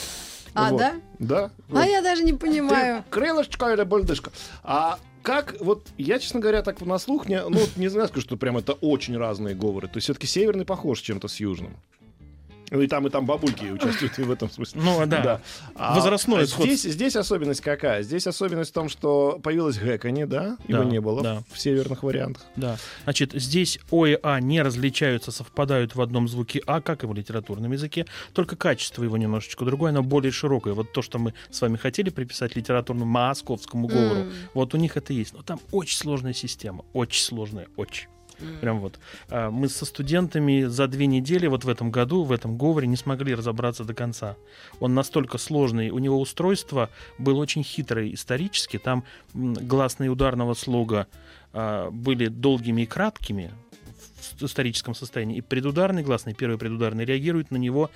[0.53, 0.79] А, Вот.
[0.81, 0.95] да?
[1.21, 1.51] Да.
[1.73, 3.05] А я даже не понимаю.
[3.05, 4.33] Ты крылышечко или булдышка?
[4.65, 8.37] А как, вот, я, честно говоря, так на слух, не, ну, не знаю, скажу, что
[8.37, 9.89] прям это очень разные говоры.
[9.89, 11.77] То есть все-таки северный похож чем-то с южным.
[12.71, 14.81] Ну и там, и там бабульки участвуют и в этом смысле.
[14.83, 15.41] Ну, да.
[15.75, 16.77] Возрастное а сходство.
[16.77, 18.03] здесь, здесь особенность какая?
[18.03, 20.57] Здесь особенность в том, что появилось гэканье, да?
[20.67, 21.43] Его Да, не было да.
[21.53, 22.45] в северных вариантах.
[22.57, 22.77] Да.
[23.05, 27.15] Значит, здесь О и А не различаются, совпадают в одном звуке А, как и в
[27.15, 30.75] литературном языке, только качество его немножечко другое, оно более широкое.
[30.75, 34.33] Вот то, что мы с вами хотели приписать литературному московскому говору, М.
[34.55, 35.35] вот у них это есть.
[35.35, 38.09] Но там очень сложная система, очень сложная, очень.
[38.61, 38.99] Прям вот.
[39.29, 42.97] А, Мы со студентами за две недели вот в этом году, в этом говоре, не
[42.97, 44.37] смогли разобраться до конца.
[44.81, 48.79] Он настолько сложный, у него устройство было очень хитрое исторически.
[48.79, 51.07] Там гласные ударного слога
[51.53, 53.53] а, были долгими и краткими
[54.39, 55.39] в историческом состоянии.
[55.39, 57.91] И предударный гласный, первый предударный, реагирует на него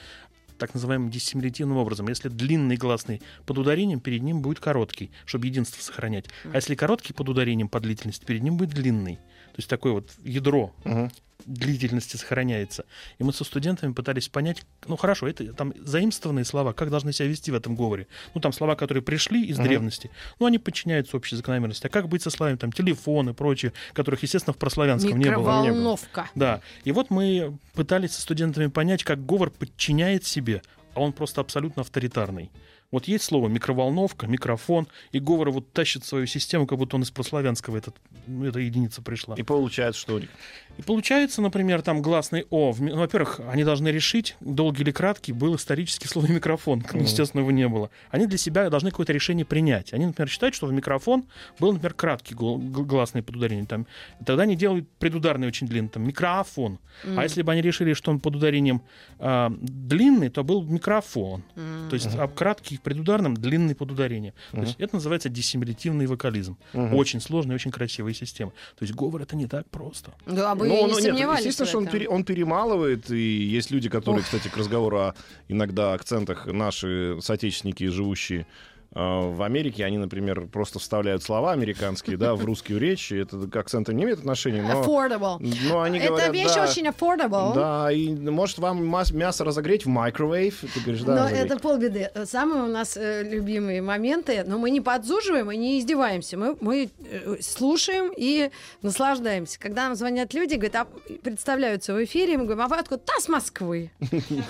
[0.60, 2.06] так называемым диссимилятивным образом.
[2.08, 6.26] Если длинный гласный под ударением, перед ним будет короткий, чтобы единство сохранять.
[6.52, 9.18] А если короткий под ударением по длительности, перед ним будет длинный.
[9.60, 11.10] То есть такое вот ядро Мгм.
[11.44, 12.86] длительности сохраняется.
[13.18, 17.28] И мы со студентами пытались понять, ну хорошо, это там заимствованные слова, как должны себя
[17.28, 18.06] вести в этом говоре.
[18.34, 19.66] Ну там слова, которые пришли из Мгм.
[19.68, 21.86] древности, ну они подчиняются общей закономерности.
[21.86, 25.62] А как быть со словами там телефон и прочее, которых, естественно, в прославянском не было.
[25.62, 26.30] Микроволновка.
[26.34, 26.62] Да.
[26.84, 30.62] И вот мы пытались со студентами понять, как говор подчиняет себе,
[30.94, 32.50] а он просто абсолютно авторитарный.
[32.92, 37.10] Вот есть слово микроволновка, микрофон, и говор вот тащит свою систему, как будто он из
[37.12, 37.94] прославянского этот,
[38.26, 39.36] ну, эта единица пришла.
[39.36, 40.28] И получается, что у них
[40.76, 42.74] И получается, например, там гласный О.
[42.76, 46.84] ну, во-первых, они должны решить, долгий или краткий был исторически слово микрофон.
[46.94, 47.90] Естественно, его не было.
[48.10, 49.92] Они для себя должны какое-то решение принять.
[49.92, 51.26] Они, например, считают, что в микрофон
[51.60, 53.66] был, например, краткий гласный под ударением.
[53.66, 53.86] Там,
[54.26, 56.80] тогда они делают предударный очень длинный, там, микрофон.
[57.04, 58.82] А если бы они решили, что он под ударением
[59.18, 61.44] а, длинный, то был микрофон.
[61.88, 64.34] То есть а краткий в предударном, длинный под ударением.
[64.52, 66.56] То есть это называется диссимилятивный вокализм.
[66.74, 68.50] Очень сложная, очень красивая система.
[68.78, 70.12] То есть говор это не так просто.
[70.26, 73.70] Да, вы Ну, не ну, нет, сомневались естественно, что он, пере- он перемалывает, и есть
[73.70, 75.14] люди, которые, кстати, к разговору о
[75.48, 78.46] иногда акцентах, наши соотечественники, живущие
[78.92, 83.96] в Америке, они, например, просто вставляют слова американские, да, в русскую речь, это к акцентам
[83.96, 84.82] не имеет отношения, но...
[84.82, 85.38] Affordable.
[85.68, 87.54] Но они Это говорят, вещь да, очень affordable.
[87.54, 90.54] Да, и может вам мясо разогреть в microwave?
[90.74, 91.44] Ты говоришь, да, Но разогреть.
[91.44, 92.10] это полбеды.
[92.24, 96.36] Самые у нас э, любимые моменты, но мы не подзуживаем и не издеваемся.
[96.36, 98.50] Мы, мы э, слушаем и
[98.82, 99.58] наслаждаемся.
[99.60, 100.86] Когда нам звонят люди, говорят, а,
[101.22, 103.02] представляются в эфире, мы говорим, а вы откуда?
[103.06, 103.90] Да, с Москвы.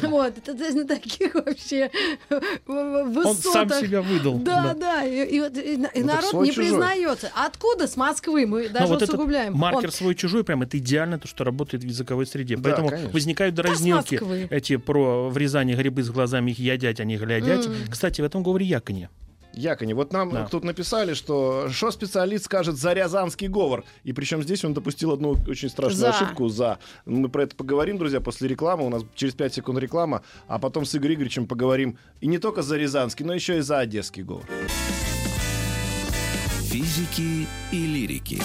[0.03, 1.91] Вот, это на таких вообще
[2.67, 3.53] Он высотах.
[3.53, 4.30] сам себя выдал.
[4.39, 6.71] Да, да, и, и вот, и на- и Ну, народ свой, не чужой.
[6.71, 7.31] признается.
[7.35, 8.47] Откуда с Москвы?
[8.47, 9.55] Мы Но даже вот этот усугубляем.
[9.55, 12.57] маркер Он- свой-чужой, прям это идеально то, что работает в языковой среде.
[12.57, 13.11] Да, Поэтому конечно.
[13.13, 14.47] возникают дразнилки Москвы.
[14.51, 17.67] эти про врезание грибы с глазами их ядять, а не глядять.
[17.91, 19.09] Кстати, в этом говоре яконе.
[19.53, 20.47] Якони, вот нам Да.
[20.47, 23.85] тут написали, что что специалист скажет за рязанский говор.
[24.05, 26.11] И причем здесь он допустил одну очень страшную За.
[26.11, 26.79] ошибку за.
[27.05, 28.87] Мы про это поговорим, друзья, после рекламы.
[28.87, 32.63] У нас через 5 секунд реклама, а потом с Игорем Игоревичем поговорим и не только
[32.63, 34.45] за рязанский, но еще и за одесский говор.
[36.71, 38.41] Физики и лирики.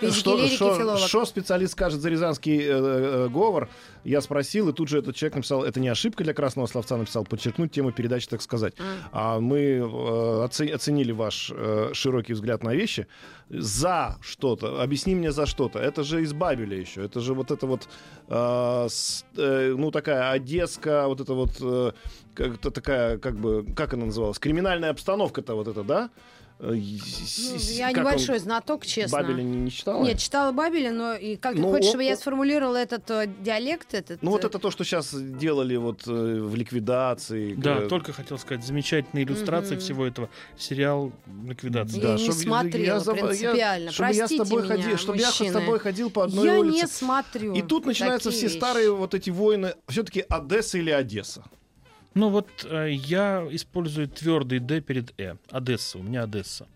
[0.00, 0.98] Физики, Что, лирики, что- филолог.
[1.00, 3.68] что специалист скажет за рязанский э, э, говор?
[4.04, 7.24] Я спросил, и тут же этот человек написал, это не ошибка для красного словца, написал,
[7.24, 8.74] подчеркнуть тему передачи, так сказать.
[9.12, 13.06] А мы э, оце- оценили ваш э, широкий взгляд на вещи.
[13.50, 15.78] За что-то, объясни мне за что-то.
[15.78, 17.04] Это же из Бабеля еще.
[17.04, 17.88] Это же вот это вот,
[18.28, 21.92] э, с- э, ну, такая одесска, вот это вот, э,
[22.34, 24.38] как-то такая, как бы, как она называлась?
[24.38, 26.10] Криминальная обстановка-то вот это, да?
[26.60, 29.18] Э, Ну, я как он- небольшой знаток, честно.
[29.22, 30.02] Бабеля не, не читала?
[30.02, 33.28] Нет, читала Бабеля, но и как ты Ну, хочешь, о- чтобы я сформулировала этот э,
[33.40, 34.22] диалект, этот?
[34.22, 37.54] Ну вот э, это то, что сейчас делали вот э, в ликвидации.
[37.54, 39.80] Да, Э, только хотел сказать, замечательная иллюстрация Мгм.
[39.84, 40.28] всего этого.
[40.58, 41.12] Сериал
[41.46, 42.02] «Ликвидация».
[42.02, 43.92] Я не смотрела за- принципиально.
[43.92, 46.58] чтобы я с Простите тобой меня, ходил, чтобы я с тобой ходил по одной Я
[46.58, 46.74] улице.
[46.82, 47.54] не смотрю.
[47.54, 48.56] И тут начинаются все вещи.
[48.56, 49.74] старые вот эти войны.
[49.86, 51.44] Все-таки Одесса или Одесса?
[52.18, 55.36] Ну вот э, я использую твердый «д» перед «э».
[55.52, 56.66] Одесса, у меня Одесса.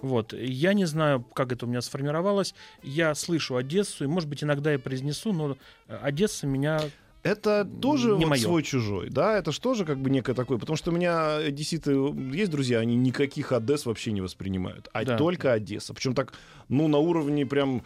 [0.00, 0.32] Вот.
[0.32, 2.54] Я не знаю, как это у меня сформировалось.
[2.84, 5.56] Я слышу Одессу, и, может быть, иногда я произнесу, но
[5.88, 6.80] э, Одесса меня...
[7.24, 8.42] Это тоже Не вот моё.
[8.42, 9.36] свой-чужой, да?
[9.38, 10.58] Это же тоже как бы некое такое.
[10.58, 11.90] Потому что у меня одесситы
[12.32, 14.88] есть друзья, они никаких Одесс вообще не воспринимают.
[14.92, 15.16] А Да.
[15.16, 15.94] только Одесса.
[15.94, 16.32] Причем так,
[16.68, 17.82] ну, на уровне прям...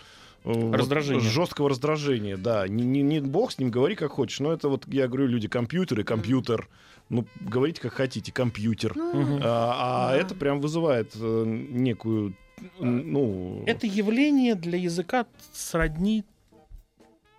[0.47, 1.21] э, вот Раздражения.
[1.21, 2.67] жесткого раздражения, да.
[2.69, 4.41] Не, не, не бог с ним, говори как хочешь.
[4.41, 6.69] Но это вот, я говорю, люди компьютеры, компьютер.
[7.09, 8.97] Ну, говорите как хотите, компьютер.
[8.97, 10.17] Ну, А, а Да.
[10.17, 12.35] это прям вызывает э, некую,
[12.81, 13.63] ну...
[13.67, 16.25] Это явление для языка сродни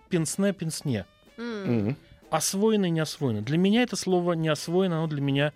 [0.09, 1.05] пенсне-пенсне.
[1.38, 1.95] Мгм.
[2.29, 3.41] Освоено и не освоено.
[3.41, 5.53] Для меня это слово не освоено, оно для меня...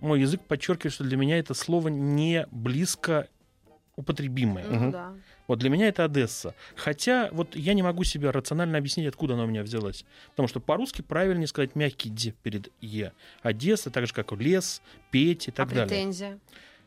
[0.00, 3.28] Мой язык подчеркивает, что для меня это слово не близко
[3.96, 4.66] употребимое.
[4.68, 5.12] Ну да.
[5.46, 6.54] Вот для меня это Одесса.
[6.76, 10.04] Хотя вот я не могу себе рационально объяснить, откуда она у меня взялась.
[10.30, 13.12] Потому что по-русски правильнее сказать мягкий «д» перед «е».
[13.42, 15.88] Одесса, так же, как лес, петь и так а далее.
[15.88, 16.38] претензия?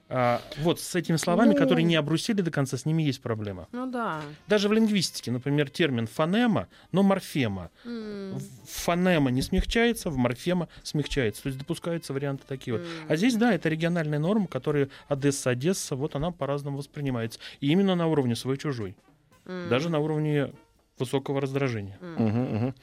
[0.10, 1.56] А, вот с этими словами, Ну.
[1.56, 3.68] которые не обрусили до конца, с ними есть проблема.
[3.74, 4.22] Ну да.
[4.48, 7.70] Даже в лингвистике, например, термин фонема, но морфема.
[7.84, 11.44] В- Фонема не смягчается, в морфема смягчается.
[11.44, 12.86] То есть допускаются варианты такие вот.
[13.10, 17.40] А здесь, да, это региональная норма, которая Одесса, Одесса, вот она по-разному воспринимается.
[17.60, 18.96] И именно на уровне свой-чужой.
[19.46, 19.68] М.
[19.70, 20.54] Даже на уровне
[21.00, 21.98] высокого раздражения.
[22.02, 22.76] Мгм, мгм.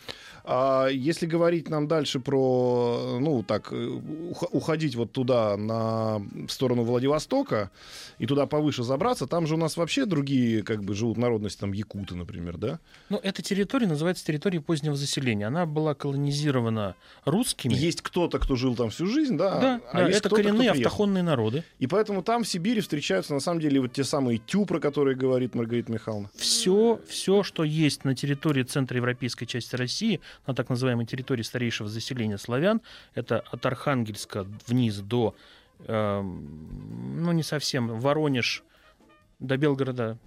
[0.47, 6.82] А если говорить нам дальше про, ну, так, ух- уходить вот туда, на в сторону
[6.82, 7.70] Владивостока,
[8.18, 11.72] и туда повыше забраться, там же у нас вообще другие, как бы, живут народности, там,
[11.72, 12.78] якуты, например, да?
[13.09, 15.47] Ну, эта территория называется территорией позднего заселения.
[15.47, 17.72] Она была колонизирована русскими.
[17.72, 19.61] Есть кто-то, кто жил там всю жизнь, да?
[19.61, 21.64] Да, а да, это коренные автохонные народы.
[21.78, 25.16] И поэтому там в Сибири встречаются, на самом деле, вот те самые тю, про которые
[25.16, 26.28] говорит Маргарита Михайловна.
[26.36, 32.39] Все, все, что есть на территории центроевропейской части России, на так называемой территории старейшего заселения
[32.39, 32.80] славян,
[33.14, 35.35] это от Архангельска вниз до,
[35.87, 38.62] эм, ну не совсем, Воронеж,
[39.39, 40.18] до Белгорода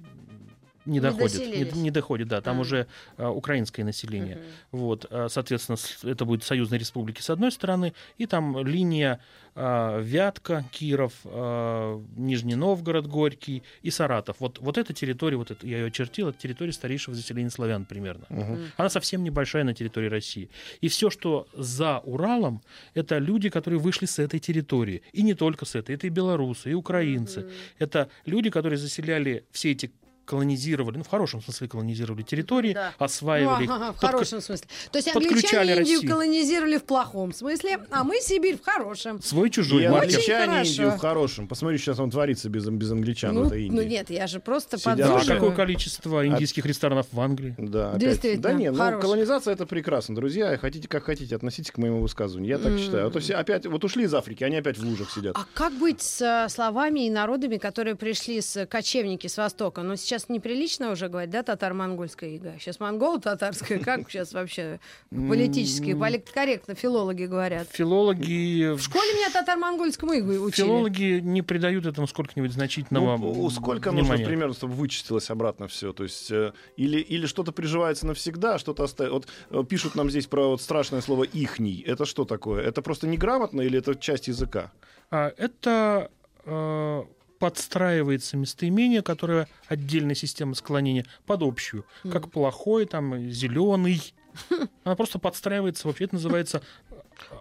[0.87, 2.61] не доходит, не, не доходит, да, там А.
[2.61, 4.37] уже э, украинское население.
[4.37, 4.45] Мгм.
[4.71, 9.19] Вот, а, соответственно, это будет союзные республики с одной стороны, и там линия
[9.59, 14.35] а, Вятка, Киров, а, Нижний Новгород, Горький и Саратов.
[14.39, 18.25] Вот, вот эта территория, вот это, я ее очертил, это территория старейшего заселения славян примерно.
[18.29, 18.59] Мгм.
[18.77, 20.49] Она совсем небольшая на территории России.
[20.81, 22.61] И все, что за Уралом,
[22.93, 25.01] это люди, которые вышли с этой территории.
[25.11, 25.95] И не только с этой.
[25.95, 27.49] Это и белорусы, и украинцы.
[27.79, 29.91] Это люди, которые заселяли все эти
[30.27, 32.93] колонизировали, ну, в хорошем смысле колонизировали территории, Да.
[32.99, 34.67] осваивали Ну, ага, в хорошем смысле.
[34.91, 36.11] То есть англичане Индию Россию.
[36.11, 39.21] колонизировали в плохом смысле, а мы Сибирь в хорошем.
[39.21, 40.09] свой И чужой маркер.
[40.17, 40.69] англичане хорошо.
[40.69, 41.47] Индию в хорошем.
[41.47, 43.75] Посмотри, сейчас он творится без, без англичан Ну, в этой Индии.
[43.75, 44.77] ну нет, я же просто.
[44.95, 47.55] Да, а какое количество индийских ресторанов в Англии?
[47.57, 48.41] Да, опять.
[48.41, 50.57] Да не, ну колонизация это прекрасно, друзья.
[50.57, 52.49] Хотите как хотите, относитесь к моему высказыванию.
[52.51, 52.79] Я так М.
[52.79, 53.07] считаю.
[53.07, 55.35] А то все опять вот ушли из Африки, они опять в лужах сидят.
[55.37, 59.83] А как быть с словами и народами, которые пришли с кочевники с Востока?
[59.83, 62.55] Ну, сейчас неприлично уже говорить, да, татаро-монгольская ига.
[62.59, 63.79] Сейчас монголо-татарская.
[63.79, 67.67] Как сейчас вообще политически, политкорректно филологи говорят?
[67.71, 68.73] Филологи...
[68.75, 70.65] В школе меня татаро-монгольскому игу учили.
[70.65, 74.25] Филологи не придают этому сколько-нибудь значительного Ну, сколько нужно внимания.
[74.25, 75.93] примерно, чтобы вычистилось обратно все?
[75.93, 79.11] То есть э, или, или что-то приживается навсегда, а что-то оставит.
[79.11, 81.81] Вот э, пишут нам здесь про вот страшное слово ихний.
[81.85, 82.63] Это что такое?
[82.63, 84.71] Это просто неграмотно или это часть языка?
[85.09, 86.11] А, это
[86.45, 87.03] э,
[87.39, 91.85] подстраивается местоимение, которое отдельная система склонения, под общую.
[92.03, 94.13] Как плохой, там, зеленый.
[94.83, 95.87] Она просто подстраивается.
[95.87, 96.61] Вообще это называется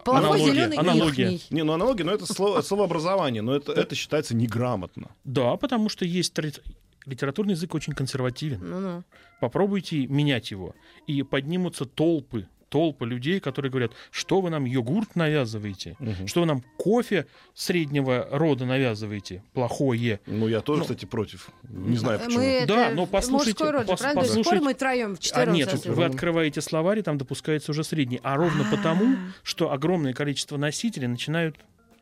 [0.03, 1.39] Плохой аналогия, зеленый аналогия.
[1.49, 5.09] Не, ну аналогия, но это слово, словообразование, но это, это считается неграмотно.
[5.23, 6.33] Да, потому что есть
[7.05, 8.59] литературный язык очень консервативен.
[8.61, 9.03] Ну-ну.
[9.39, 10.75] Попробуйте менять его.
[11.05, 15.95] И поднимутся толпы, толпы людей, которые говорят, что вы нам йогурт навязываете,
[16.25, 20.19] что вы нам кофе среднего рода навязываете, плохое.
[20.25, 20.83] Ну, я тоже, Ну.
[20.85, 21.49] кстати, против.
[21.69, 22.39] Не знаю почему.
[22.39, 24.21] Мы Да, это но послушайте- мужской род, же, пос- правда?
[24.21, 25.93] До сих пор послушайте- мы троем в А нет, сосем.
[25.93, 28.19] вы открываете словарь, и там допускается уже средний.
[28.23, 31.55] А ровно потому, что огромное количество носителей начинают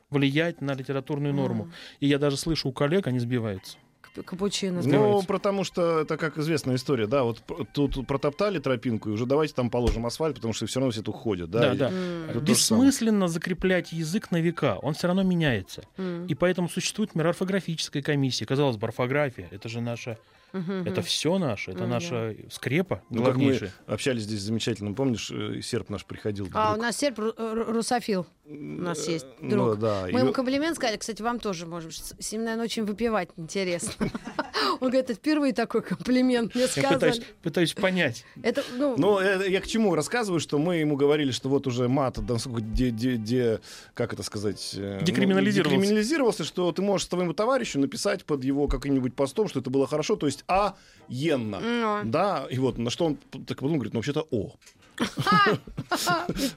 [0.09, 1.71] влиять на литературную норму.
[1.99, 3.77] И я даже слышу у коллег, они сбиваются.
[4.15, 4.81] Кап- Капучино.
[4.83, 7.41] Ну, потому что это как известная история, да, вот
[7.73, 11.15] тут протоптали тропинку, и уже давайте там положим асфальт, потому что все равно все тут
[11.15, 11.59] ходят, да.
[11.59, 11.89] Да, и- да.
[11.89, 12.39] Самое.
[12.41, 14.77] Бессмысленно закреплять язык на века.
[14.81, 15.83] Он все равно меняется.
[15.97, 16.25] М.
[16.27, 18.45] И поэтому существует мирорфографическая комиссия.
[18.45, 20.17] Казалось бы, орфография это же наша,
[20.53, 20.83] Мгм.
[20.87, 21.89] это все наше, это Мгм.
[21.89, 23.73] наша скрепа Ну, как мы главнейшая.
[23.87, 26.47] общались здесь замечательно, помнишь, э, серп наш приходил.
[26.53, 27.33] А, у нас серп ру-
[27.71, 28.25] русофил.
[28.47, 29.79] У нас есть Ну, друг.
[29.79, 33.29] да, Мы ему комплимент сказали, кстати, вам тоже, может быть, с ним, наверное, очень выпивать
[33.37, 33.91] интересно.
[34.81, 37.23] Он говорит, это впервые такой комплимент мне Я пытаюсь, сказали.
[37.41, 38.23] пытаюсь понять.
[38.43, 41.87] Это, ну, Ну, э, я к чему рассказываю, что мы ему говорили, что вот уже
[41.87, 43.59] мат, да, насколько де, де- де-
[43.93, 45.77] как это сказать, э, ну, Декриминализировался.
[45.79, 50.15] декриминализировался, что ты можешь своему товарищу написать под его каким-нибудь постом, что это было хорошо,
[50.17, 50.75] то есть а
[51.07, 51.59] енно.
[51.59, 52.01] Ну.
[52.05, 54.55] Да, и вот на что он так потом говорит, ну вообще-то о.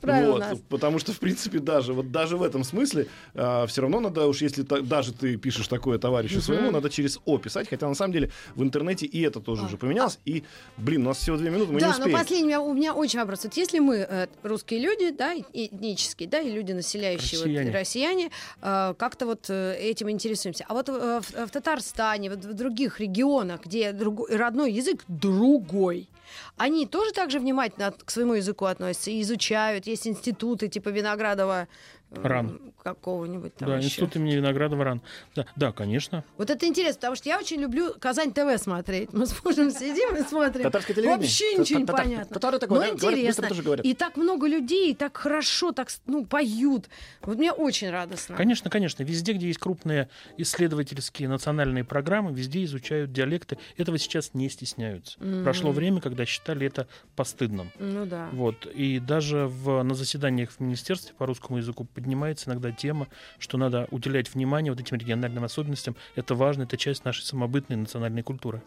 [0.02, 0.58] Вот, нас.
[0.68, 4.62] потому что, в принципе, даже, вот даже в этом смысле все равно надо уж, если
[4.62, 8.30] та- даже ты пишешь такое товарищу своему, надо через О писать, хотя на самом деле
[8.54, 10.18] в интернете и это тоже уже поменялось.
[10.24, 10.44] И,
[10.76, 12.18] блин, у нас всего две минуты, мы не Да, но успеем.
[12.18, 13.44] последний у меня, очень вопрос.
[13.44, 17.70] Вот если мы э, русские люди, да, этнические, да, и люди, населяющие, вот, Россияне.
[17.72, 18.30] россияне,
[18.62, 20.64] э, как-то вот э, этим интересуемся.
[20.68, 26.08] А вот э, в, в Татарстане, вот в других регионах, где друго- родной язык другой,
[26.56, 29.86] они тоже так же внимательно к своему языку относятся и изучают.
[29.86, 31.68] Есть институты типа Виноградова
[32.10, 32.60] Ран.
[32.82, 33.86] какого-нибудь там да, еще.
[33.86, 35.02] институт имени Виноградова РАН.
[35.34, 36.24] Да, да, конечно.
[36.38, 39.12] Вот это интересно, потому что я очень люблю Казань ТВ смотреть.
[39.12, 40.64] Мы с мужем сидим и смотрим.
[40.64, 41.18] Татарское телевидение?
[41.18, 42.34] Вообще ничего не понятно.
[42.34, 43.26] татары такое, Но интересно.
[43.26, 43.86] быстро тоже говорят.
[43.86, 46.88] И так много людей, и так хорошо, так ну, поют.
[47.22, 48.36] Вот мне очень радостно.
[48.36, 49.02] Конечно, конечно.
[49.02, 53.58] Везде, где есть крупные исследовательские национальные программы, везде изучают диалекты.
[53.76, 55.18] Этого сейчас не стесняются.
[55.44, 57.70] Прошло время, когда считали это постыдным.
[57.78, 58.28] Ну да.
[58.32, 58.66] Вот.
[58.66, 63.88] И даже в, на заседаниях в Министерстве по русскому языку поднимается иногда тема, что надо
[63.90, 65.96] уделять внимание вот этим региональным особенностям.
[66.16, 68.62] Это важно, это часть нашей самобытной национальной культуры.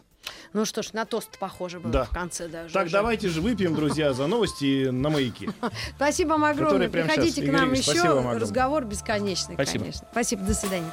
[0.52, 2.04] Ну что ж, на тост похоже было Да.
[2.04, 2.72] в конце даже.
[2.72, 2.92] Так, уже.
[2.92, 5.48] давайте же выпьем, друзья, за новости на маяке.
[5.96, 6.88] Спасибо вам огромное.
[6.88, 7.48] Приходите сейчас.
[7.48, 8.38] к нам еще.
[8.38, 10.06] Разговор бесконечный, конечно.
[10.12, 10.92] Спасибо, до свидания.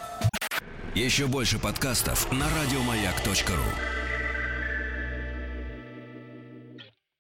[0.96, 3.99] Еще больше подкастов на радиомаяк.ру.